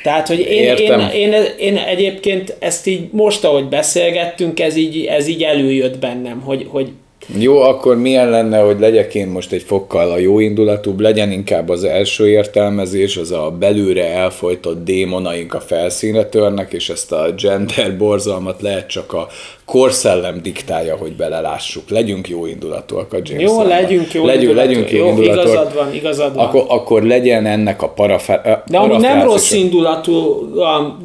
Eh, 0.01 0.12
Tehát, 0.12 0.27
hogy 0.27 0.39
én, 0.39 0.75
én, 0.75 1.00
én, 1.00 1.34
én, 1.58 1.77
egyébként 1.77 2.55
ezt 2.60 2.88
így 2.88 3.10
most, 3.12 3.43
ahogy 3.43 3.65
beszélgettünk, 3.65 4.60
ez 4.60 4.75
így, 4.75 5.05
ez 5.05 5.27
így 5.27 5.43
előjött 5.43 6.00
bennem, 6.00 6.41
hogy, 6.41 6.65
hogy 6.70 6.91
jó, 7.37 7.61
akkor 7.61 7.97
milyen 7.97 8.29
lenne, 8.29 8.59
hogy 8.59 8.79
legyek 8.79 9.15
én 9.15 9.27
most 9.27 9.51
egy 9.51 9.63
fokkal 9.63 10.11
a 10.11 10.17
jó 10.17 10.39
indulatúbb, 10.39 10.99
legyen 10.99 11.31
inkább 11.31 11.69
az 11.69 11.83
első 11.83 12.29
értelmezés, 12.29 13.17
az 13.17 13.31
a 13.31 13.55
belőre 13.59 14.13
elfolytott 14.13 14.83
démonaink 14.83 15.53
a 15.53 15.59
felszínre 15.59 16.25
törnek, 16.25 16.73
és 16.73 16.89
ezt 16.89 17.11
a 17.11 17.33
gender 17.37 17.97
borzalmat 17.97 18.61
lehet 18.61 18.87
csak 18.87 19.13
a 19.13 19.27
korszellem 19.65 20.41
diktálja, 20.41 20.95
hogy 20.95 21.15
belelássuk. 21.15 21.89
Legyünk 21.89 22.29
jó 22.29 22.45
indulatúak 22.45 23.13
a 23.13 23.17
James 23.23 23.43
Jó, 23.43 23.63
legyünk 23.63 24.13
jó 24.13 24.25
legyünk, 24.25 24.55
legyünk 24.55 24.91
jó, 24.91 25.05
jó 25.05 25.07
indulatúak. 25.07 25.45
Igazad 25.45 25.73
van, 25.73 25.93
igazad 25.93 26.35
van. 26.35 26.45
Akkor, 26.45 26.63
akkor 26.67 27.03
legyen 27.03 27.45
ennek 27.45 27.81
a 27.81 27.89
parafe, 27.89 28.63
De 28.67 28.77
amúgy 28.77 28.99
nem 28.99 29.23
rossz 29.23 29.51
indulatú 29.51 30.49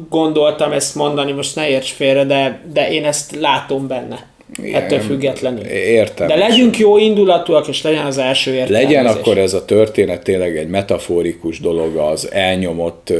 gondoltam 0.09 0.71
ezt 0.71 0.95
mondani, 0.95 1.31
most 1.31 1.55
ne 1.55 1.69
érts 1.69 1.91
félre, 1.91 2.25
de, 2.25 2.61
de 2.73 2.91
én 2.91 3.05
ezt 3.05 3.35
látom 3.35 3.87
benne. 3.87 4.35
Igen, 4.63 4.81
ettől 4.81 4.99
függetlenül. 4.99 5.65
Értem. 5.65 6.27
De 6.27 6.35
legyünk 6.35 6.77
jó 6.77 6.97
indulatúak, 6.97 7.67
és 7.67 7.81
legyen 7.81 8.05
az 8.05 8.17
első 8.17 8.53
értelmezés. 8.53 8.83
Legyen 8.83 9.05
akkor 9.05 9.37
ez 9.37 9.53
a 9.53 9.65
történet 9.65 10.23
tényleg 10.23 10.57
egy 10.57 10.67
metaforikus 10.67 11.59
dolog 11.59 11.95
az 11.95 12.31
elnyomott 12.31 13.13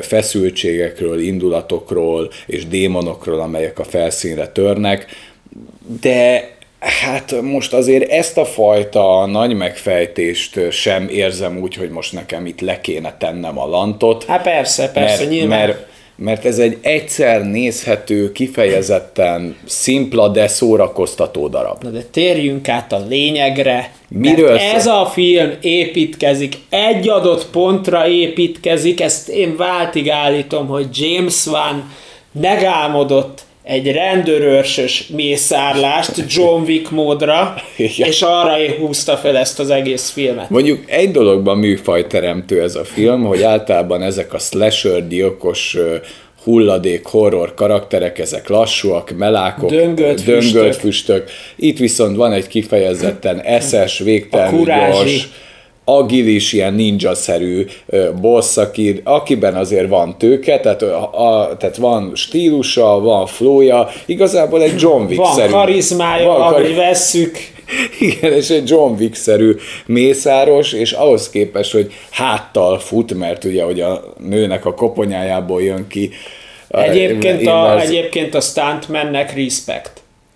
feszültségekről, 0.00 1.20
indulatokról 1.20 2.30
és 2.46 2.66
démonokról, 2.66 3.40
amelyek 3.40 3.78
a 3.78 3.84
felszínre 3.84 4.48
törnek, 4.48 5.06
de 6.00 6.56
Hát 6.78 7.40
most 7.42 7.72
azért 7.72 8.10
ezt 8.10 8.38
a 8.38 8.44
fajta 8.44 9.26
nagy 9.26 9.54
megfejtést 9.54 10.70
sem 10.70 11.08
érzem 11.08 11.58
úgy, 11.58 11.74
hogy 11.74 11.90
most 11.90 12.12
nekem 12.12 12.46
itt 12.46 12.60
le 12.60 12.80
kéne 12.80 13.16
tennem 13.18 13.58
a 13.58 13.66
lantot. 13.66 14.24
Hát 14.24 14.42
persze, 14.42 14.90
persze, 14.90 15.18
mert, 15.18 15.30
nyilván. 15.30 15.58
Mert 15.58 15.87
mert 16.20 16.44
ez 16.44 16.58
egy 16.58 16.78
egyszer 16.80 17.44
nézhető, 17.44 18.32
kifejezetten 18.32 19.56
szimpla, 19.64 20.28
de 20.28 20.48
szórakoztató 20.48 21.48
darab. 21.48 21.82
Na 21.82 21.90
de 21.90 22.02
térjünk 22.10 22.68
át 22.68 22.92
a 22.92 23.04
lényegre. 23.08 23.92
Miről 24.08 24.56
ez 24.58 24.86
a 24.86 25.06
film 25.06 25.50
építkezik, 25.60 26.56
egy 26.68 27.08
adott 27.08 27.46
pontra 27.50 28.08
építkezik, 28.08 29.00
ezt 29.00 29.28
én 29.28 29.56
váltig 29.56 30.10
állítom, 30.10 30.66
hogy 30.66 30.86
James 30.92 31.44
Van 31.44 31.90
megálmodott 32.32 33.46
egy 33.68 33.92
rendőrőrsös 33.92 35.06
mészárlást 35.06 36.24
John 36.28 36.62
Wick 36.62 36.90
módra, 36.90 37.54
Igen. 37.76 38.08
és 38.08 38.22
arra 38.22 38.56
húzta 38.78 39.16
fel 39.16 39.36
ezt 39.36 39.58
az 39.58 39.70
egész 39.70 40.10
filmet. 40.10 40.50
Mondjuk 40.50 40.90
egy 40.90 41.10
dologban 41.10 41.58
műfajteremtő 41.58 42.62
ez 42.62 42.74
a 42.74 42.84
film, 42.84 43.24
hogy 43.24 43.42
általában 43.42 44.02
ezek 44.02 44.32
a 44.32 44.38
slasher 44.38 45.08
gyilkos 45.08 45.76
hulladék, 46.42 47.06
horror 47.06 47.54
karakterek, 47.54 48.18
ezek 48.18 48.48
lassúak, 48.48 49.10
melákok, 49.16 49.70
döngölt, 49.70 50.24
döngölt 50.24 50.44
füstök. 50.44 50.72
füstök. 50.72 51.30
Itt 51.56 51.78
viszont 51.78 52.16
van 52.16 52.32
egy 52.32 52.46
kifejezetten 52.46 53.40
eszes, 53.40 53.98
végtelenül 53.98 54.64
gyors, 54.64 55.28
agilis, 55.88 56.52
ilyen 56.52 56.74
ninja-szerű 56.74 57.66
boss, 58.20 58.56
aki, 58.56 59.00
akiben 59.04 59.54
azért 59.54 59.88
van 59.88 60.18
tőke, 60.18 60.60
tehát, 60.60 60.82
a, 60.82 61.56
tehát 61.58 61.76
van 61.76 62.10
stílusa, 62.14 63.00
van 63.00 63.26
flója, 63.26 63.88
igazából 64.06 64.62
egy 64.62 64.80
John 64.80 65.02
Wick-szerű. 65.02 65.50
Van 65.50 65.60
karizmája, 65.60 66.26
van 66.26 66.52
kar... 66.52 66.74
vesszük. 66.74 67.36
Igen, 68.00 68.32
és 68.32 68.50
egy 68.50 68.68
John 68.68 68.94
Wick-szerű 68.98 69.56
mészáros, 69.86 70.72
és 70.72 70.92
ahhoz 70.92 71.30
képest, 71.30 71.72
hogy 71.72 71.92
háttal 72.10 72.78
fut, 72.78 73.14
mert 73.14 73.44
ugye, 73.44 73.62
hogy 73.62 73.80
a 73.80 74.14
nőnek 74.28 74.66
a 74.66 74.74
koponyájából 74.74 75.62
jön 75.62 75.86
ki. 75.86 76.10
Egyébként 76.68 77.46
a, 77.46 77.80
egyébként 77.80 78.34
a 78.34 78.40
stuntmannek 78.40 79.36
respect. 79.36 79.90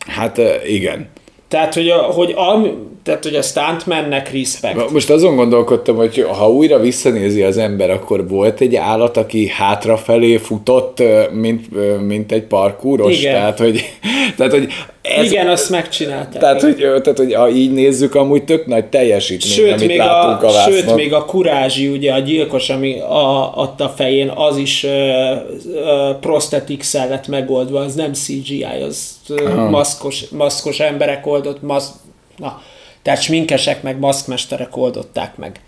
Hát 0.06 0.40
igen. 0.66 1.09
Tehát, 1.52 1.75
hogy, 1.75 1.88
a, 1.88 1.97
hogy, 1.97 2.32
a, 2.37 2.62
tehát, 3.02 3.23
hogy 3.23 3.35
a 3.35 3.42
stuntmannek 3.42 4.32
respect. 4.32 4.90
Most 4.90 5.11
azon 5.11 5.37
gondolkodtam, 5.37 5.97
hogy 5.97 6.26
ha 6.38 6.50
újra 6.50 6.78
visszanézi 6.78 7.42
az 7.42 7.59
ember, 7.59 7.90
akkor 7.90 8.28
volt 8.28 8.61
egy 8.61 8.76
állat, 8.76 9.16
aki 9.16 9.49
hátrafelé 9.49 10.37
futott, 10.37 11.02
mint, 11.32 11.66
mint 12.06 12.32
egy 12.32 12.42
parkúros? 12.42 13.18
Igen. 13.18 13.32
Tehát, 13.32 13.59
hogy, 13.59 13.85
tehát, 14.37 14.52
hogy 14.52 14.68
ez, 15.02 15.25
Igen, 15.25 15.49
azt 15.49 15.71
megcsinálták. 15.71 16.40
Tehát 16.40 16.61
hogy, 16.61 16.76
tehát, 16.76 17.18
hogy 17.18 17.35
ha 17.35 17.50
így 17.50 17.73
nézzük, 17.73 18.14
amúgy 18.14 18.44
tök 18.44 18.66
nagy 18.66 18.85
teljesítmény, 18.85 19.52
sőt, 19.52 19.73
amit 19.73 19.87
még 19.87 19.97
látunk 19.97 20.42
a, 20.42 20.47
a 20.47 20.71
Sőt, 20.71 20.94
még 20.94 21.12
a 21.12 21.25
kurázsi, 21.25 21.88
ugye 21.88 22.12
a 22.12 22.18
gyilkos, 22.18 22.71
ami 22.71 23.00
a, 23.00 23.56
adta 23.56 23.88
fején, 23.88 24.28
az 24.28 24.56
is 24.56 24.85
uh, 24.85 26.18
prosthetics 26.21 26.92
lett 26.92 27.28
megoldva, 27.28 27.80
az 27.80 27.94
nem 27.94 28.12
CGI, 28.12 28.64
az 28.64 29.16
uh, 29.28 29.71
maszkos, 29.71 30.25
maszkos 30.30 30.80
emberek 30.80 31.26
oldott, 31.26 31.62
masz, 31.62 31.92
na, 32.37 32.62
tehát 33.02 33.23
sminkesek 33.23 33.82
meg 33.82 33.99
maszkmesterek 33.99 34.76
oldották 34.76 35.37
meg. 35.37 35.61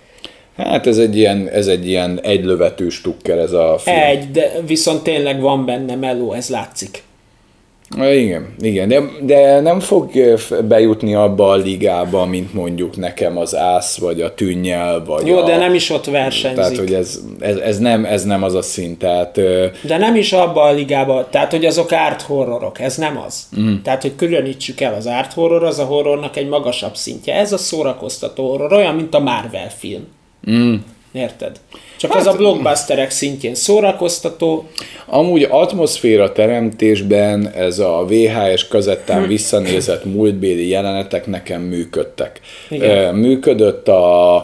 Hát 0.57 0.87
ez 0.87 0.99
egy 0.99 1.17
ilyen, 1.17 1.49
ez 1.49 1.67
egy 1.67 1.89
ilyen 1.89 2.21
egylövető 2.23 2.89
stukker 2.89 3.39
ez 3.39 3.53
a 3.53 3.79
film. 3.79 3.97
Egy, 3.97 4.31
de 4.31 4.53
viszont 4.67 5.03
tényleg 5.03 5.41
van 5.41 5.65
benne 5.65 5.95
meló, 5.95 6.33
ez 6.33 6.49
látszik. 6.49 7.03
Igen, 7.97 8.55
igen, 8.61 8.89
de, 8.89 9.03
de 9.21 9.61
nem 9.61 9.81
fog 9.81 10.11
bejutni 10.69 11.15
abba 11.15 11.49
a 11.49 11.55
ligába, 11.55 12.25
mint 12.25 12.55
mondjuk 12.55 12.97
nekem 12.97 13.39
az 13.39 13.57
ász, 13.57 13.99
vagy 13.99 14.21
a 14.21 14.35
tűnnyel, 14.35 15.05
vagy 15.05 15.27
Jó, 15.27 15.39
a, 15.39 15.45
de 15.45 15.57
nem 15.57 15.75
is 15.75 15.91
ott 15.91 16.05
versenyzik. 16.05 16.59
Tehát, 16.59 16.77
hogy 16.77 16.95
ez, 16.95 17.21
ez, 17.41 17.57
ez, 17.57 17.79
nem, 17.79 18.05
ez 18.05 18.25
nem 18.25 18.43
az 18.43 18.55
a 18.55 18.63
szint, 18.63 18.99
tehát... 18.99 19.41
De 19.83 19.99
nem 19.99 20.17
is 20.17 20.33
abba 20.33 20.63
a 20.63 20.73
ligába, 20.73 21.29
tehát, 21.31 21.51
hogy 21.51 21.65
azok 21.65 21.91
art 21.91 22.23
horrorok, 22.23 22.81
ez 22.81 22.97
nem 22.97 23.23
az. 23.27 23.49
Mm. 23.61 23.75
Tehát, 23.83 24.03
hogy 24.03 24.17
különítsük 24.17 24.81
el 24.81 24.95
az 24.95 25.07
art 25.07 25.33
horror, 25.33 25.65
az 25.65 25.79
a 25.79 25.85
horrornak 25.85 26.37
egy 26.37 26.49
magasabb 26.49 26.97
szintje. 26.97 27.35
Ez 27.35 27.53
a 27.53 27.59
szórakoztató 27.59 28.51
horror, 28.51 28.73
olyan, 28.73 28.95
mint 28.95 29.15
a 29.15 29.21
Marvel 29.21 29.71
film. 29.79 30.07
Mm. 30.51 30.75
Érted? 31.15 31.61
Csak 31.97 32.13
hát, 32.13 32.21
az 32.21 32.27
a 32.27 32.37
blockbusterek 32.37 33.11
szintjén 33.11 33.55
szórakoztató. 33.55 34.69
Amúgy 35.07 35.47
atmoszféra 35.51 36.33
teremtésben 36.33 37.49
ez 37.49 37.79
a 37.79 38.05
VHS 38.09 38.69
kazettán 38.69 39.23
hm. 39.23 39.29
visszanézett 39.29 40.05
múltbéli 40.05 40.69
jelenetek 40.69 41.27
nekem 41.27 41.63
működtek. 41.63 42.41
Igen. 42.71 43.15
Működött 43.15 43.89
a, 43.89 44.37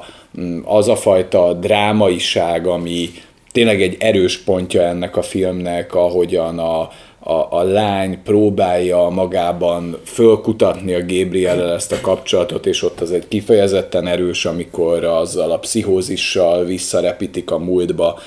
az 0.65 0.89
a 0.89 0.97
fajta 0.97 1.53
drámaiság, 1.53 2.67
ami 2.67 3.11
tényleg 3.53 3.83
egy 3.83 3.97
erős 3.99 4.39
pontja 4.39 4.83
ennek 4.83 5.17
a 5.17 5.23
filmnek, 5.23 5.95
ahogyan 5.95 6.59
a, 6.59 6.91
a, 7.23 7.47
a 7.51 7.63
lány 7.63 8.19
próbálja 8.25 9.09
magában 9.09 9.97
fölkutatni 10.05 10.95
a 10.95 11.01
gabriel 11.01 11.73
ezt 11.73 11.93
a 11.93 12.01
kapcsolatot, 12.01 12.67
és 12.67 12.83
ott 12.83 13.01
az 13.01 13.13
egy 13.13 13.29
kifejezetten 13.29 14.07
erős, 14.07 14.45
amikor 14.45 15.05
azzal 15.05 15.51
a 15.51 15.59
pszichózissal 15.59 16.65
visszarepítik 16.65 17.51
a 17.51 17.59
múltba. 17.59 18.19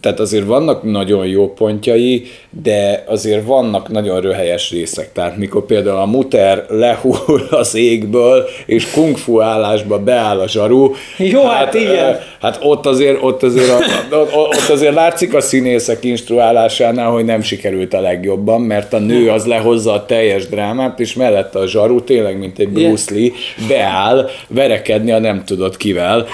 tehát 0.00 0.20
azért 0.20 0.46
vannak 0.46 0.82
nagyon 0.82 1.26
jó 1.26 1.52
pontjai, 1.52 2.26
de 2.62 3.04
azért 3.06 3.46
vannak 3.46 3.88
nagyon 3.88 4.20
röhelyes 4.20 4.70
részek. 4.70 5.12
Tehát 5.12 5.36
mikor 5.36 5.66
például 5.66 5.98
a 5.98 6.06
muter 6.06 6.66
lehull 6.68 7.46
az 7.50 7.74
égből, 7.74 8.44
és 8.66 8.90
kung 8.90 9.16
fu 9.16 9.40
állásba 9.40 9.98
beáll 9.98 10.40
a 10.40 10.48
zsaru. 10.48 10.92
Jó, 11.16 11.42
hát, 11.42 11.64
hát 11.64 11.74
igen. 11.74 12.18
Hát 12.42 12.58
ott 12.62 12.86
azért, 12.86 13.22
ott 13.22 13.42
azért, 13.42 13.70
a, 13.70 14.16
ott 14.34 14.68
azért 14.68 14.94
látszik 14.94 15.34
a 15.34 15.40
színészek 15.40 16.04
instruálásánál, 16.04 17.10
hogy 17.10 17.24
nem 17.24 17.42
sikerült 17.42 17.94
a 17.94 18.00
legjobban, 18.00 18.60
mert 18.60 18.92
a 18.92 18.98
nő 18.98 19.30
az 19.30 19.46
lehozza 19.46 19.92
a 19.92 20.06
teljes 20.06 20.48
drámát, 20.48 21.00
és 21.00 21.14
mellette 21.14 21.58
a 21.58 21.66
zsaru 21.66 22.04
tényleg, 22.04 22.38
mint 22.38 22.58
egy 22.58 22.68
Bruce 22.68 23.14
Lee, 23.14 23.30
beáll 23.68 24.28
verekedni 24.48 25.12
a 25.12 25.18
nem 25.18 25.44
tudott 25.44 25.76
kivel. 25.76 26.26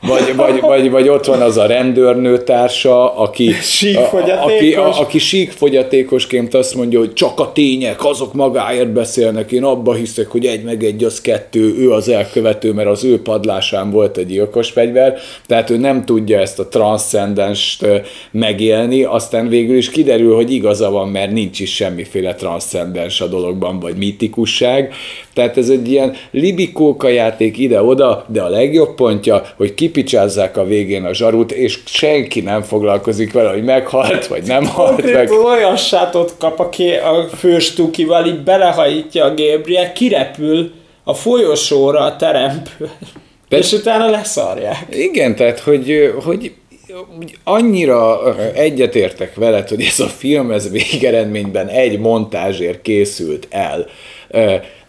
Vagy, 0.00 0.36
vagy, 0.36 0.60
vagy, 0.60 0.90
vagy 0.90 1.08
ott 1.08 1.24
van 1.24 1.40
az 1.40 1.56
a 1.56 1.66
rendőrnőtársa, 1.66 3.16
aki, 3.16 3.52
a, 4.12 4.44
aki, 4.44 4.74
a, 4.74 5.00
aki 5.00 5.18
síkfogyatékosként 5.18 6.54
azt 6.54 6.74
mondja, 6.74 6.98
hogy 6.98 7.12
csak 7.12 7.40
a 7.40 7.52
tények, 7.52 8.04
azok 8.04 8.34
magáért 8.34 8.92
beszélnek, 8.92 9.52
én 9.52 9.64
abba 9.64 9.94
hiszek, 9.94 10.26
hogy 10.26 10.46
egy 10.46 10.62
meg 10.62 10.84
egy 10.84 11.04
az 11.04 11.20
kettő, 11.20 11.74
ő 11.78 11.92
az 11.92 12.08
elkövető, 12.08 12.72
mert 12.72 12.88
az 12.88 13.04
ő 13.04 13.22
padlásán 13.22 13.90
volt 13.90 14.16
egy 14.16 14.26
gyilkos 14.26 14.70
fegyver, 14.70 14.97
tehát 15.46 15.70
ő 15.70 15.76
nem 15.76 16.04
tudja 16.04 16.40
ezt 16.40 16.58
a 16.58 16.68
transzcendenst 16.68 17.86
megélni, 18.30 19.02
aztán 19.02 19.48
végül 19.48 19.76
is 19.76 19.90
kiderül, 19.90 20.34
hogy 20.34 20.52
igaza 20.52 20.90
van, 20.90 21.08
mert 21.08 21.32
nincs 21.32 21.60
is 21.60 21.74
semmiféle 21.74 22.34
transzcendens 22.34 23.20
a 23.20 23.26
dologban, 23.26 23.80
vagy 23.80 23.96
mítikusság, 23.96 24.94
tehát 25.34 25.56
ez 25.56 25.68
egy 25.68 25.90
ilyen 25.90 26.14
libikóka 26.30 27.08
játék 27.08 27.58
ide-oda, 27.58 28.24
de 28.28 28.42
a 28.42 28.48
legjobb 28.48 28.94
pontja, 28.94 29.42
hogy 29.56 29.74
kipicsázzák 29.74 30.56
a 30.56 30.64
végén 30.64 31.04
a 31.04 31.14
zsarut, 31.14 31.52
és 31.52 31.78
senki 31.84 32.40
nem 32.40 32.62
foglalkozik 32.62 33.32
vele, 33.32 33.50
hogy 33.50 33.64
meghalt, 33.64 34.26
vagy 34.26 34.42
nem 34.46 34.66
halt 34.66 35.12
meg. 35.12 35.30
Olyan 35.30 35.76
sátot 35.76 36.34
kap 36.38 36.60
a, 36.60 36.68
ké, 36.68 36.96
a 36.96 37.28
főstukival, 37.36 38.26
így 38.26 38.42
belehajítja 38.42 39.24
a 39.24 39.34
Gabriel, 39.34 39.92
kirepül 39.92 40.72
a 41.04 41.14
folyosóra 41.14 42.00
a 42.00 42.16
teremből, 42.16 42.90
és 43.48 43.72
utána 43.72 44.10
leszarják. 44.10 44.86
Igen, 44.90 45.36
tehát 45.36 45.60
hogy, 45.60 46.14
hogy 46.24 46.52
annyira 47.44 48.34
egyetértek 48.54 49.34
veled, 49.34 49.68
hogy 49.68 49.82
ez 49.82 50.00
a 50.00 50.06
film 50.06 50.50
ez 50.50 50.70
végeredményben 50.70 51.68
egy 51.68 51.98
montázsért 51.98 52.82
készült 52.82 53.46
el 53.50 53.86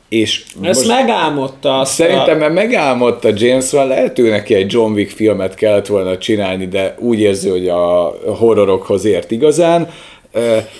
és 0.10 0.44
Ezt 0.62 0.88
most 0.88 0.88
megálmodta. 0.88 1.80
Azt 1.80 1.94
szerintem, 1.94 2.42
a... 2.42 2.50
megálmodta 2.50 3.30
James 3.34 3.72
Wan, 3.72 3.88
lehet, 3.88 4.18
hogy 4.18 4.30
neki 4.30 4.54
egy 4.54 4.72
John 4.74 4.94
Wick 4.94 5.12
filmet 5.12 5.56
kellett 5.56 5.88
volna 5.88 6.18
csinálni, 6.18 6.68
de 6.68 6.96
úgy 7.00 7.20
érzi, 7.20 7.50
hogy 7.50 7.68
a 7.68 8.14
horrorokhoz 8.38 9.06
ért 9.06 9.32
igazán, 9.32 9.90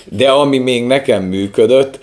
de 0.04 0.30
ami 0.30 0.58
még 0.58 0.84
nekem 0.84 1.22
működött, 1.22 1.98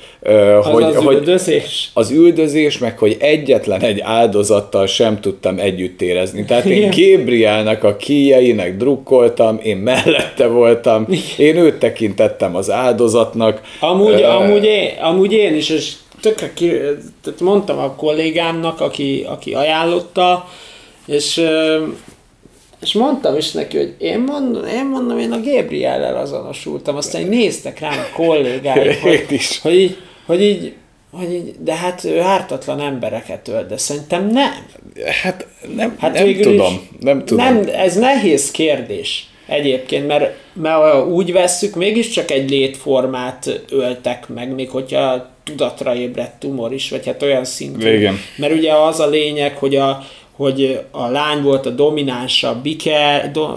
az 0.60 0.66
hogy, 0.66 0.84
az 0.84 0.96
hogy 0.96 1.16
üldözés. 1.16 1.90
Az 1.94 2.12
üldözés, 2.12 2.78
meg 2.78 2.98
hogy 2.98 3.18
egyetlen 3.20 3.82
egy 3.82 4.00
áldozattal 4.00 4.88
sem 4.88 5.20
tudtam 5.20 5.60
együtt 5.60 6.02
érezni. 6.02 6.46
Tehát 6.46 6.66
én 6.66 6.90
Gabrielnek 6.90 7.84
a 7.84 7.96
kíjeinek 7.96 8.78
drukkoltam, 8.78 9.60
én 9.64 9.78
mellette 9.78 10.48
voltam, 10.48 11.08
én 11.38 11.58
őt 11.58 11.80
tekintettem 11.80 12.56
az 12.56 12.72
áldozatnak. 12.72 13.62
Amúgy, 13.80 14.22
uh, 14.22 14.42
amúgy, 14.42 14.66
én, 14.66 14.90
amúgy 15.02 15.34
én 15.34 15.56
is, 15.56 15.70
és 15.70 15.94
ki, 16.54 16.70
tehát 17.24 17.40
mondtam 17.40 17.78
a 17.78 17.96
kollégámnak, 17.96 18.82
aki, 18.82 19.26
aki 19.30 19.54
ajánlotta, 19.54 20.48
és, 21.06 21.42
és 22.82 22.94
mondtam 22.94 23.38
is 23.38 23.52
neki, 23.52 23.78
hogy 23.78 23.96
én 23.98 24.20
mondom, 24.20 24.66
én 24.66 24.86
mondom, 24.86 25.18
én 25.18 25.32
a 25.32 25.42
Gabriellel 25.42 26.18
azonosultam, 26.18 26.96
aztán 26.96 27.24
néztek 27.24 27.80
rám 27.80 28.00
a 28.00 28.16
kollégáim, 28.16 29.00
hogy, 29.02 29.26
is. 29.30 29.62
hogy, 29.62 29.74
így, 29.74 29.98
hogy 30.26 30.42
így, 30.42 30.74
hogy 31.12 31.34
így, 31.34 31.56
de 31.60 31.76
hát 31.76 32.04
ő 32.04 32.20
ártatlan 32.20 32.80
embereket 32.80 33.48
ölt, 33.48 33.68
de 33.68 33.78
szerintem 33.78 34.28
nem. 34.28 34.52
Hát 35.24 35.48
nem, 35.76 35.96
hát 36.00 36.14
nem 36.14 36.36
tudom, 36.36 36.74
is, 36.74 37.00
nem 37.00 37.26
tudom. 37.26 37.46
Nem, 37.46 37.70
ez 37.74 37.96
nehéz 37.96 38.52
kérdés 38.52 39.30
egyébként, 39.48 40.08
mert, 40.08 40.36
mert 40.54 41.06
úgy 41.06 41.32
vesszük, 41.32 41.76
mégiscsak 41.76 42.32
egy 42.32 42.50
létformát 42.50 43.62
öltek 43.70 44.28
meg, 44.28 44.54
még 44.54 44.70
hogyha 44.70 45.30
tudatra 45.44 45.96
ébredt 45.96 46.40
tumor 46.40 46.74
is, 46.74 46.90
vagy 46.90 47.06
hát 47.06 47.24
olyan 47.24 47.46
szintű. 47.46 47.94
Igen. 47.94 48.20
Mert 48.36 48.54
ugye 48.54 48.74
az 48.74 49.00
a 49.00 49.08
lényeg, 49.08 49.58
hogy 49.58 49.76
a, 49.76 50.04
hogy 50.38 50.86
a 50.92 51.08
lány 51.08 51.42
volt 51.42 51.66
a 51.66 51.70
dominánsabb 51.70 52.62
biker, 52.62 53.32
do, 53.32 53.48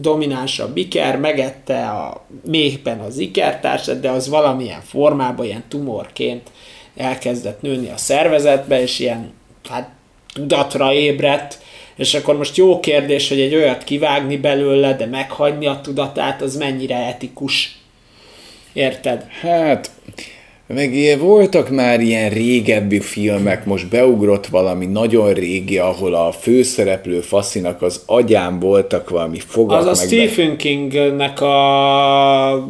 dominánsabb 0.00 0.72
biker, 0.72 1.18
megette 1.18 1.88
a 1.88 2.26
méhben 2.44 2.98
az 2.98 3.18
ikertársat, 3.18 4.00
de 4.00 4.10
az 4.10 4.28
valamilyen 4.28 4.80
formában, 4.80 5.46
ilyen 5.46 5.64
tumorként 5.68 6.50
elkezdett 6.96 7.62
nőni 7.62 7.88
a 7.88 7.96
szervezetbe, 7.96 8.82
és 8.82 8.98
ilyen 8.98 9.32
hát 9.68 9.88
tudatra 10.32 10.92
ébredt, 10.92 11.58
és 11.96 12.14
akkor 12.14 12.36
most 12.36 12.56
jó 12.56 12.80
kérdés, 12.80 13.28
hogy 13.28 13.40
egy 13.40 13.54
olyat 13.54 13.84
kivágni 13.84 14.36
belőle, 14.36 14.94
de 14.94 15.06
meghagyni 15.06 15.66
a 15.66 15.80
tudatát, 15.82 16.42
az 16.42 16.56
mennyire 16.56 16.96
etikus. 16.96 17.78
Érted? 18.72 19.26
Hát, 19.40 19.90
meg 20.66 21.18
voltak 21.18 21.70
már 21.70 22.00
ilyen 22.00 22.30
régebbi 22.30 23.00
filmek, 23.00 23.64
most 23.64 23.88
beugrott 23.88 24.46
valami 24.46 24.86
nagyon 24.86 25.32
régi, 25.32 25.78
ahol 25.78 26.14
a 26.14 26.32
főszereplő 26.32 27.20
faszinak 27.20 27.82
az 27.82 28.02
agyán 28.06 28.58
voltak 28.58 29.10
valami 29.10 29.38
fogak. 29.38 29.78
Az 29.78 29.86
a 29.86 30.06
Stephen 30.06 30.50
be... 30.50 30.56
Kingnek 30.56 31.40
a 31.40 32.68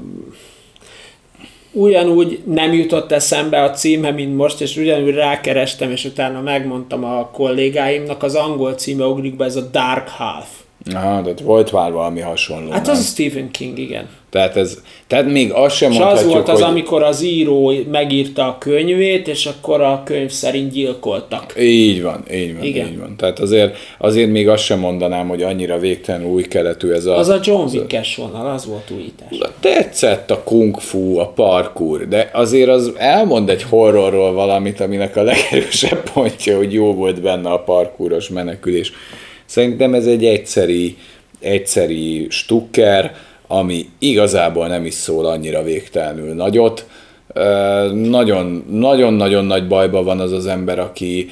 ugyanúgy 1.72 2.40
nem 2.44 2.72
jutott 2.72 3.12
eszembe 3.12 3.62
a 3.62 3.70
címe, 3.70 4.10
mint 4.10 4.36
most, 4.36 4.60
és 4.60 4.76
ugyanúgy 4.76 5.14
rákerestem, 5.14 5.90
és 5.90 6.04
utána 6.04 6.40
megmondtam 6.40 7.04
a 7.04 7.30
kollégáimnak, 7.32 8.22
az 8.22 8.34
angol 8.34 8.72
címe 8.72 9.04
ugrik 9.04 9.36
be, 9.36 9.44
ez 9.44 9.56
a 9.56 9.68
Dark 9.72 10.08
Half. 10.08 10.46
Aha, 10.94 11.20
de 11.20 11.32
volt 11.42 11.72
már 11.72 11.92
valami 11.92 12.20
hasonló. 12.20 12.70
Hát 12.70 12.88
az 12.88 12.98
a 12.98 13.02
Stephen 13.02 13.50
King, 13.50 13.78
igen. 13.78 14.08
Tehát, 14.36 14.56
ez, 14.56 14.82
tehát 15.06 15.30
még 15.30 15.52
azt 15.52 15.76
sem 15.76 15.90
és 15.90 15.98
mondhatjuk, 15.98 16.28
az 16.28 16.34
volt 16.34 16.48
az, 16.48 16.60
hogy... 16.60 16.70
amikor 16.70 17.02
az 17.02 17.22
író 17.22 17.72
megírta 17.90 18.46
a 18.46 18.58
könyvét, 18.58 19.28
és 19.28 19.46
akkor 19.46 19.80
a 19.80 20.02
könyv 20.04 20.30
szerint 20.30 20.72
gyilkoltak. 20.72 21.54
Így 21.58 22.02
van, 22.02 22.24
így 22.32 22.54
van, 22.54 22.64
Igen. 22.64 22.86
így 22.86 22.98
van. 22.98 23.16
Tehát 23.16 23.38
azért, 23.38 23.76
azért 23.98 24.30
még 24.30 24.48
azt 24.48 24.64
sem 24.64 24.78
mondanám, 24.78 25.28
hogy 25.28 25.42
annyira 25.42 25.78
végtelenül 25.78 26.28
új 26.28 26.42
keletű 26.42 26.90
ez 26.90 27.04
a... 27.04 27.16
Az 27.16 27.28
a 27.28 27.38
John 27.42 27.76
Wick-es 27.76 28.16
vonal, 28.16 28.50
az 28.50 28.66
volt 28.66 28.90
újítás. 28.96 29.50
Tetszett 29.60 30.30
a 30.30 30.42
kung 30.42 30.80
fu, 30.80 31.18
a 31.18 31.28
parkour, 31.28 32.08
de 32.08 32.30
azért 32.32 32.68
az 32.68 32.92
elmond 32.96 33.48
egy 33.48 33.62
horrorról 33.62 34.32
valamit, 34.32 34.80
aminek 34.80 35.16
a 35.16 35.22
legerősebb 35.22 36.10
pontja, 36.12 36.56
hogy 36.56 36.72
jó 36.72 36.94
volt 36.94 37.22
benne 37.22 37.50
a 37.50 37.58
parkouros 37.58 38.28
menekülés. 38.28 38.92
Szerintem 39.44 39.94
ez 39.94 40.06
egy 40.06 40.24
egyszeri, 40.24 40.96
egyszeri 41.40 42.26
stukker, 42.30 43.14
ami 43.46 43.88
igazából 43.98 44.66
nem 44.66 44.84
is 44.84 44.94
szól 44.94 45.26
annyira 45.26 45.62
végtelenül 45.62 46.34
nagyot. 46.34 46.86
Nagyon-nagyon 48.72 49.44
nagy 49.44 49.68
bajban 49.68 50.04
van 50.04 50.20
az 50.20 50.32
az 50.32 50.46
ember, 50.46 50.78
aki 50.78 51.30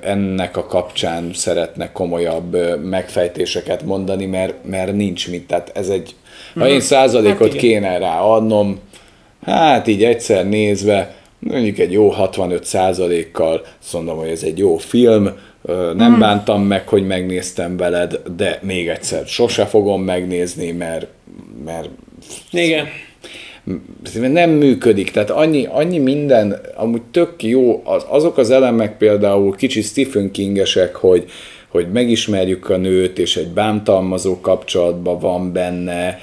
ennek 0.00 0.56
a 0.56 0.66
kapcsán 0.66 1.30
szeretne 1.34 1.92
komolyabb 1.92 2.56
megfejtéseket 2.84 3.82
mondani, 3.82 4.26
mert, 4.26 4.54
mert 4.64 4.92
nincs 4.92 5.30
mit. 5.30 5.46
Tehát 5.46 5.70
ez 5.74 5.88
egy, 5.88 6.14
ha 6.54 6.68
én 6.68 6.74
mhm. 6.74 6.82
százalékot 6.82 7.50
hát 7.50 7.60
kéne 7.60 7.98
rá 7.98 8.20
adnom, 8.20 8.78
hát 9.42 9.86
így 9.86 10.04
egyszer 10.04 10.48
nézve, 10.48 11.14
mondjuk 11.38 11.78
egy 11.78 11.92
jó 11.92 12.08
65 12.08 12.64
százalékkal 12.64 13.62
azt 13.82 13.92
mondom, 13.92 14.16
hogy 14.16 14.28
ez 14.28 14.42
egy 14.42 14.58
jó 14.58 14.76
film, 14.76 15.30
nem 15.76 16.10
hmm. 16.10 16.18
bántam 16.18 16.62
meg, 16.62 16.88
hogy 16.88 17.06
megnéztem 17.06 17.76
veled, 17.76 18.20
de 18.36 18.58
még 18.62 18.88
egyszer 18.88 19.26
sose 19.26 19.66
fogom 19.66 20.02
megnézni, 20.02 20.70
mert, 20.70 21.06
mert 21.64 21.88
Igen. 22.50 22.86
nem 24.14 24.50
működik, 24.50 25.10
tehát 25.10 25.30
annyi, 25.30 25.66
annyi 25.70 25.98
minden, 25.98 26.60
amúgy 26.74 27.02
tök 27.02 27.42
jó, 27.42 27.82
az, 27.84 28.04
azok 28.08 28.38
az 28.38 28.50
elemek 28.50 28.96
például 28.96 29.56
kicsi 29.56 29.80
Stephen 29.82 30.30
Kingesek, 30.30 30.96
hogy, 30.96 31.24
hogy 31.68 31.86
megismerjük 31.92 32.70
a 32.70 32.76
nőt, 32.76 33.18
és 33.18 33.36
egy 33.36 33.48
bántalmazó 33.48 34.40
kapcsolatban 34.40 35.18
van 35.18 35.52
benne, 35.52 36.18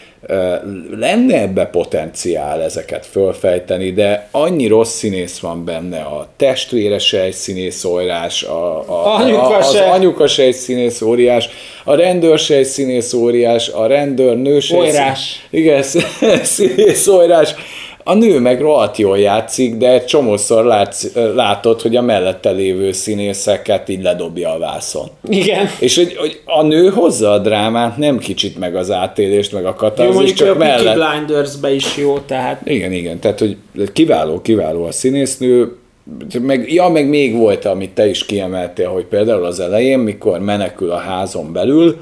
lenne 0.91 1.41
ebbe 1.41 1.65
potenciál 1.65 2.61
ezeket 2.61 3.05
fölfejteni, 3.05 3.91
de 3.91 4.27
annyi 4.31 4.67
rossz 4.67 4.93
színész 4.93 5.39
van 5.39 5.65
benne, 5.65 6.01
a 6.01 6.27
testvére 6.37 6.97
egy 7.11 7.33
színész 7.33 7.83
óriás, 7.83 8.43
a, 8.43 8.89
a, 8.89 9.15
anyuka 9.15 9.47
a, 9.47 9.57
az 9.57 9.75
anyuka 9.75 10.27
egy 10.37 10.53
színész 10.53 11.01
óriás, 11.01 11.49
a 11.83 11.95
rendőr 11.95 12.41
egy 12.47 12.65
színész 12.65 13.13
óriás, 13.13 13.69
a 13.69 13.87
rendőr 13.87 14.37
nő 14.37 14.59
se 14.59 14.75
Órás. 14.75 15.47
Igen, 15.49 15.83
színész 16.43 17.07
A 18.07 18.13
nő 18.13 18.39
meg 18.39 18.61
rohadt 18.61 18.97
jól 18.97 19.19
játszik, 19.19 19.75
de 19.75 20.03
csomószor 20.03 20.65
látsz, 20.65 21.13
látod, 21.35 21.81
hogy 21.81 21.95
a 21.95 22.01
mellette 22.01 22.51
lévő 22.51 22.91
színészeket 22.91 23.89
így 23.89 24.01
ledobja 24.01 24.53
a 24.53 24.57
vászon. 24.57 25.07
Igen. 25.29 25.67
És 25.79 25.95
hogy, 25.95 26.15
hogy 26.15 26.41
a 26.45 26.63
nő 26.63 26.89
hozza 26.89 27.31
a 27.31 27.39
drámát, 27.39 27.97
nem 27.97 28.17
kicsit 28.17 28.59
meg 28.59 28.75
az 28.75 28.91
átélést, 28.91 29.51
meg 29.51 29.65
a 29.65 29.93
mondjuk 29.97 30.33
csak 30.33 30.55
a 30.55 30.57
mellett. 30.57 30.95
Blinders-be 30.95 31.73
is 31.73 31.97
jó, 31.97 32.17
tehát 32.17 32.61
Igen, 32.63 32.91
igen, 32.91 33.19
tehát 33.19 33.39
hogy 33.39 33.57
kiváló, 33.93 34.41
kiváló 34.41 34.83
a 34.83 34.91
színésznő, 34.91 35.75
meg, 36.41 36.73
ja, 36.73 36.89
meg 36.89 37.09
még 37.09 37.35
volt, 37.35 37.65
amit 37.65 37.91
te 37.91 38.07
is 38.07 38.25
kiemeltél, 38.25 38.89
hogy 38.89 39.05
például 39.05 39.45
az 39.45 39.59
elején, 39.59 39.99
mikor 39.99 40.39
menekül 40.39 40.91
a 40.91 40.97
házon 40.97 41.53
belül, 41.53 41.97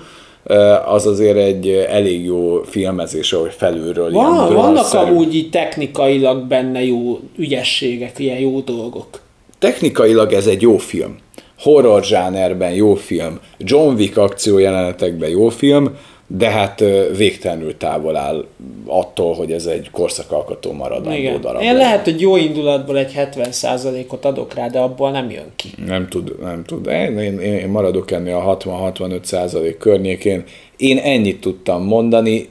az 0.86 1.06
azért 1.06 1.38
egy 1.38 1.70
elég 1.70 2.26
jó 2.26 2.62
filmezés, 2.64 3.34
ahogy 3.34 3.54
felülről 3.58 4.12
Van, 4.12 4.34
ilyen 4.34 4.54
vannak 4.54 4.94
amúgy 4.94 5.36
így 5.36 5.50
technikailag 5.50 6.48
benne 6.48 6.84
jó 6.84 7.20
ügyességek, 7.38 8.20
ilyen 8.20 8.40
jó 8.40 8.60
dolgok. 8.60 9.08
Technikailag 9.60 10.34
ez 10.34 10.48
egy 10.48 10.62
jó 10.62 10.78
film. 10.78 11.16
Horror 11.60 12.04
zsánerben 12.04 12.72
jó 12.72 12.96
film, 12.96 13.40
John 13.58 13.96
Wick 13.96 14.18
akciójelenetekben 14.18 15.30
jó 15.30 15.50
film, 15.50 15.96
de 16.28 16.50
hát 16.50 16.84
végtelenül 17.18 17.78
távol 17.78 18.16
áll 18.16 18.46
attól, 18.86 19.34
hogy 19.34 19.52
ez 19.52 19.66
egy 19.66 19.90
korszakalkotó 19.92 20.72
maradandó 20.72 21.18
Igen. 21.18 21.42
darab. 21.42 21.62
Én 21.62 21.76
lehet, 21.76 22.04
hogy 22.04 22.22
jó 22.22 22.36
indulatból 22.36 22.98
egy 22.98 23.14
70%-ot 23.16 24.26
adok 24.26 24.54
rá, 24.54 24.68
de 24.68 24.80
abból 24.80 25.12
nem 25.12 25.30
jön 25.30 25.52
ki. 25.56 25.70
Nem 25.86 26.08
tud, 26.08 26.36
nem 26.42 26.64
tud. 26.66 26.88
Én, 26.88 27.20
én, 27.20 27.40
én 27.40 27.70
maradok 27.70 28.12
ennél 28.12 28.36
a 28.36 28.58
60-65 28.58 29.24
százalék 29.24 29.78
környékén. 29.78 30.44
Én 30.78 30.98
ennyit 30.98 31.42
tudtam 31.42 31.84
mondani, 31.84 32.50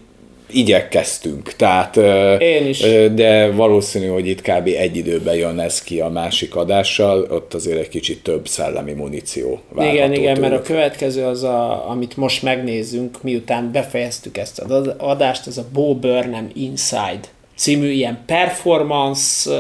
igyekeztünk, 0.51 1.53
tehát, 1.53 1.97
Én 2.41 2.67
is. 2.67 2.81
de 3.15 3.51
valószínű, 3.51 4.07
hogy 4.07 4.27
itt 4.29 4.43
kb. 4.43 4.67
egy 4.67 4.97
időben 4.97 5.35
jön 5.35 5.61
ez 5.61 5.83
ki 5.83 6.01
a 6.01 6.09
másik 6.09 6.57
adással, 6.57 7.27
ott 7.31 7.55
azért 7.55 7.79
egy 7.79 7.89
kicsit 7.89 8.23
több 8.23 8.49
szellemi 8.49 8.93
muníció 8.93 9.61
várható 9.69 9.97
Igen, 9.97 10.13
igen, 10.13 10.41
mert 10.41 10.55
a 10.55 10.63
következő 10.63 11.25
az, 11.25 11.43
a, 11.43 11.91
amit 11.91 12.17
most 12.17 12.43
megnézzünk, 12.43 13.23
miután 13.23 13.73
befejeztük 13.73 14.39
ezt 14.39 14.59
az 14.59 14.71
ad- 14.71 14.95
adást, 14.99 15.47
ez 15.47 15.59
a 15.59 15.65
Bo 15.73 15.95
Burnham 15.95 16.51
Inside 16.55 17.21
című 17.57 17.91
ilyen 17.91 18.19
performance, 18.27 19.51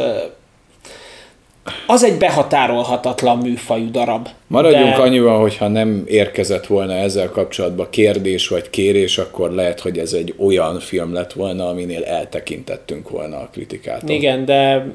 az 1.86 2.04
egy 2.04 2.18
behatárolhatatlan 2.18 3.38
műfajú 3.38 3.90
darab. 3.90 4.28
Maradjunk 4.46 4.96
de, 4.96 5.02
annyiban, 5.02 5.40
hogyha 5.40 5.68
nem 5.68 6.02
érkezett 6.06 6.66
volna 6.66 6.92
ezzel 6.92 7.28
kapcsolatban 7.28 7.86
kérdés 7.90 8.48
vagy 8.48 8.70
kérés, 8.70 9.18
akkor 9.18 9.50
lehet, 9.50 9.80
hogy 9.80 9.98
ez 9.98 10.12
egy 10.12 10.34
olyan 10.38 10.80
film 10.80 11.12
lett 11.12 11.32
volna, 11.32 11.68
aminél 11.68 12.04
eltekintettünk 12.04 13.10
volna 13.10 13.36
a 13.36 13.48
kritikától. 13.52 14.10
Igen, 14.10 14.44
de, 14.44 14.86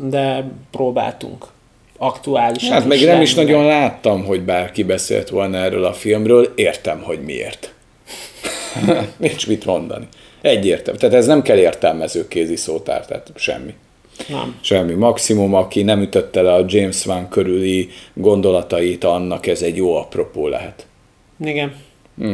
de 0.00 0.50
próbáltunk 0.70 1.46
aktuálisan 1.98 2.72
Hát 2.72 2.86
meg 2.86 3.04
nem 3.04 3.20
is 3.20 3.34
nagyon 3.34 3.66
láttam, 3.66 4.24
hogy 4.24 4.40
bárki 4.40 4.82
beszélt 4.82 5.28
volna 5.28 5.56
erről 5.56 5.84
a 5.84 5.92
filmről, 5.92 6.52
értem, 6.54 7.02
hogy 7.02 7.20
miért. 7.20 7.72
Nincs 9.16 9.46
mit 9.46 9.64
mondani. 9.64 10.06
Egyértelmű. 10.40 10.98
Tehát 10.98 11.14
ez 11.14 11.26
nem 11.26 11.42
kell 11.42 11.56
értelmező 11.56 12.28
kézi 12.28 12.56
szótár, 12.56 13.06
tehát 13.06 13.30
semmi. 13.34 13.74
Nem. 14.28 14.54
Semmi. 14.60 14.92
Maximum, 14.92 15.54
aki 15.54 15.82
nem 15.82 16.00
ütötte 16.02 16.42
le 16.42 16.52
a 16.52 16.64
James 16.66 17.04
Van 17.04 17.28
körüli 17.28 17.88
gondolatait, 18.14 19.04
annak 19.04 19.46
ez 19.46 19.62
egy 19.62 19.76
jó 19.76 19.96
apropó 19.96 20.48
lehet. 20.48 20.86
Igen. 21.44 21.74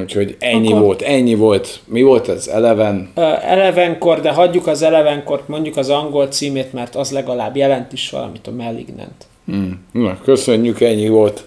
Úgyhogy 0.01 0.37
ennyi 0.39 0.69
Akkor- 0.69 0.83
volt, 0.83 1.03
ennyi 1.03 1.35
volt. 1.35 1.81
Mi 1.87 2.03
volt 2.03 2.29
ez? 2.29 2.47
Eleven? 2.47 3.11
Elevenkor, 3.43 4.21
de 4.21 4.31
hagyjuk 4.31 4.67
az 4.67 4.83
Elevenkort, 4.83 5.49
mondjuk 5.49 5.77
az 5.77 5.89
angol 5.89 6.27
címét, 6.27 6.73
mert 6.73 6.95
az 6.97 7.11
legalább 7.11 7.57
jelent 7.57 7.93
is 7.93 8.11
valamit 8.11 8.47
a 8.47 8.51
Malignant. 8.51 9.27
Mm. 9.53 9.71
Na, 9.93 10.19
köszönjük, 10.25 10.81
ennyi 10.81 11.09
volt. 11.09 11.45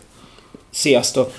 Sziasztok! 0.70 1.32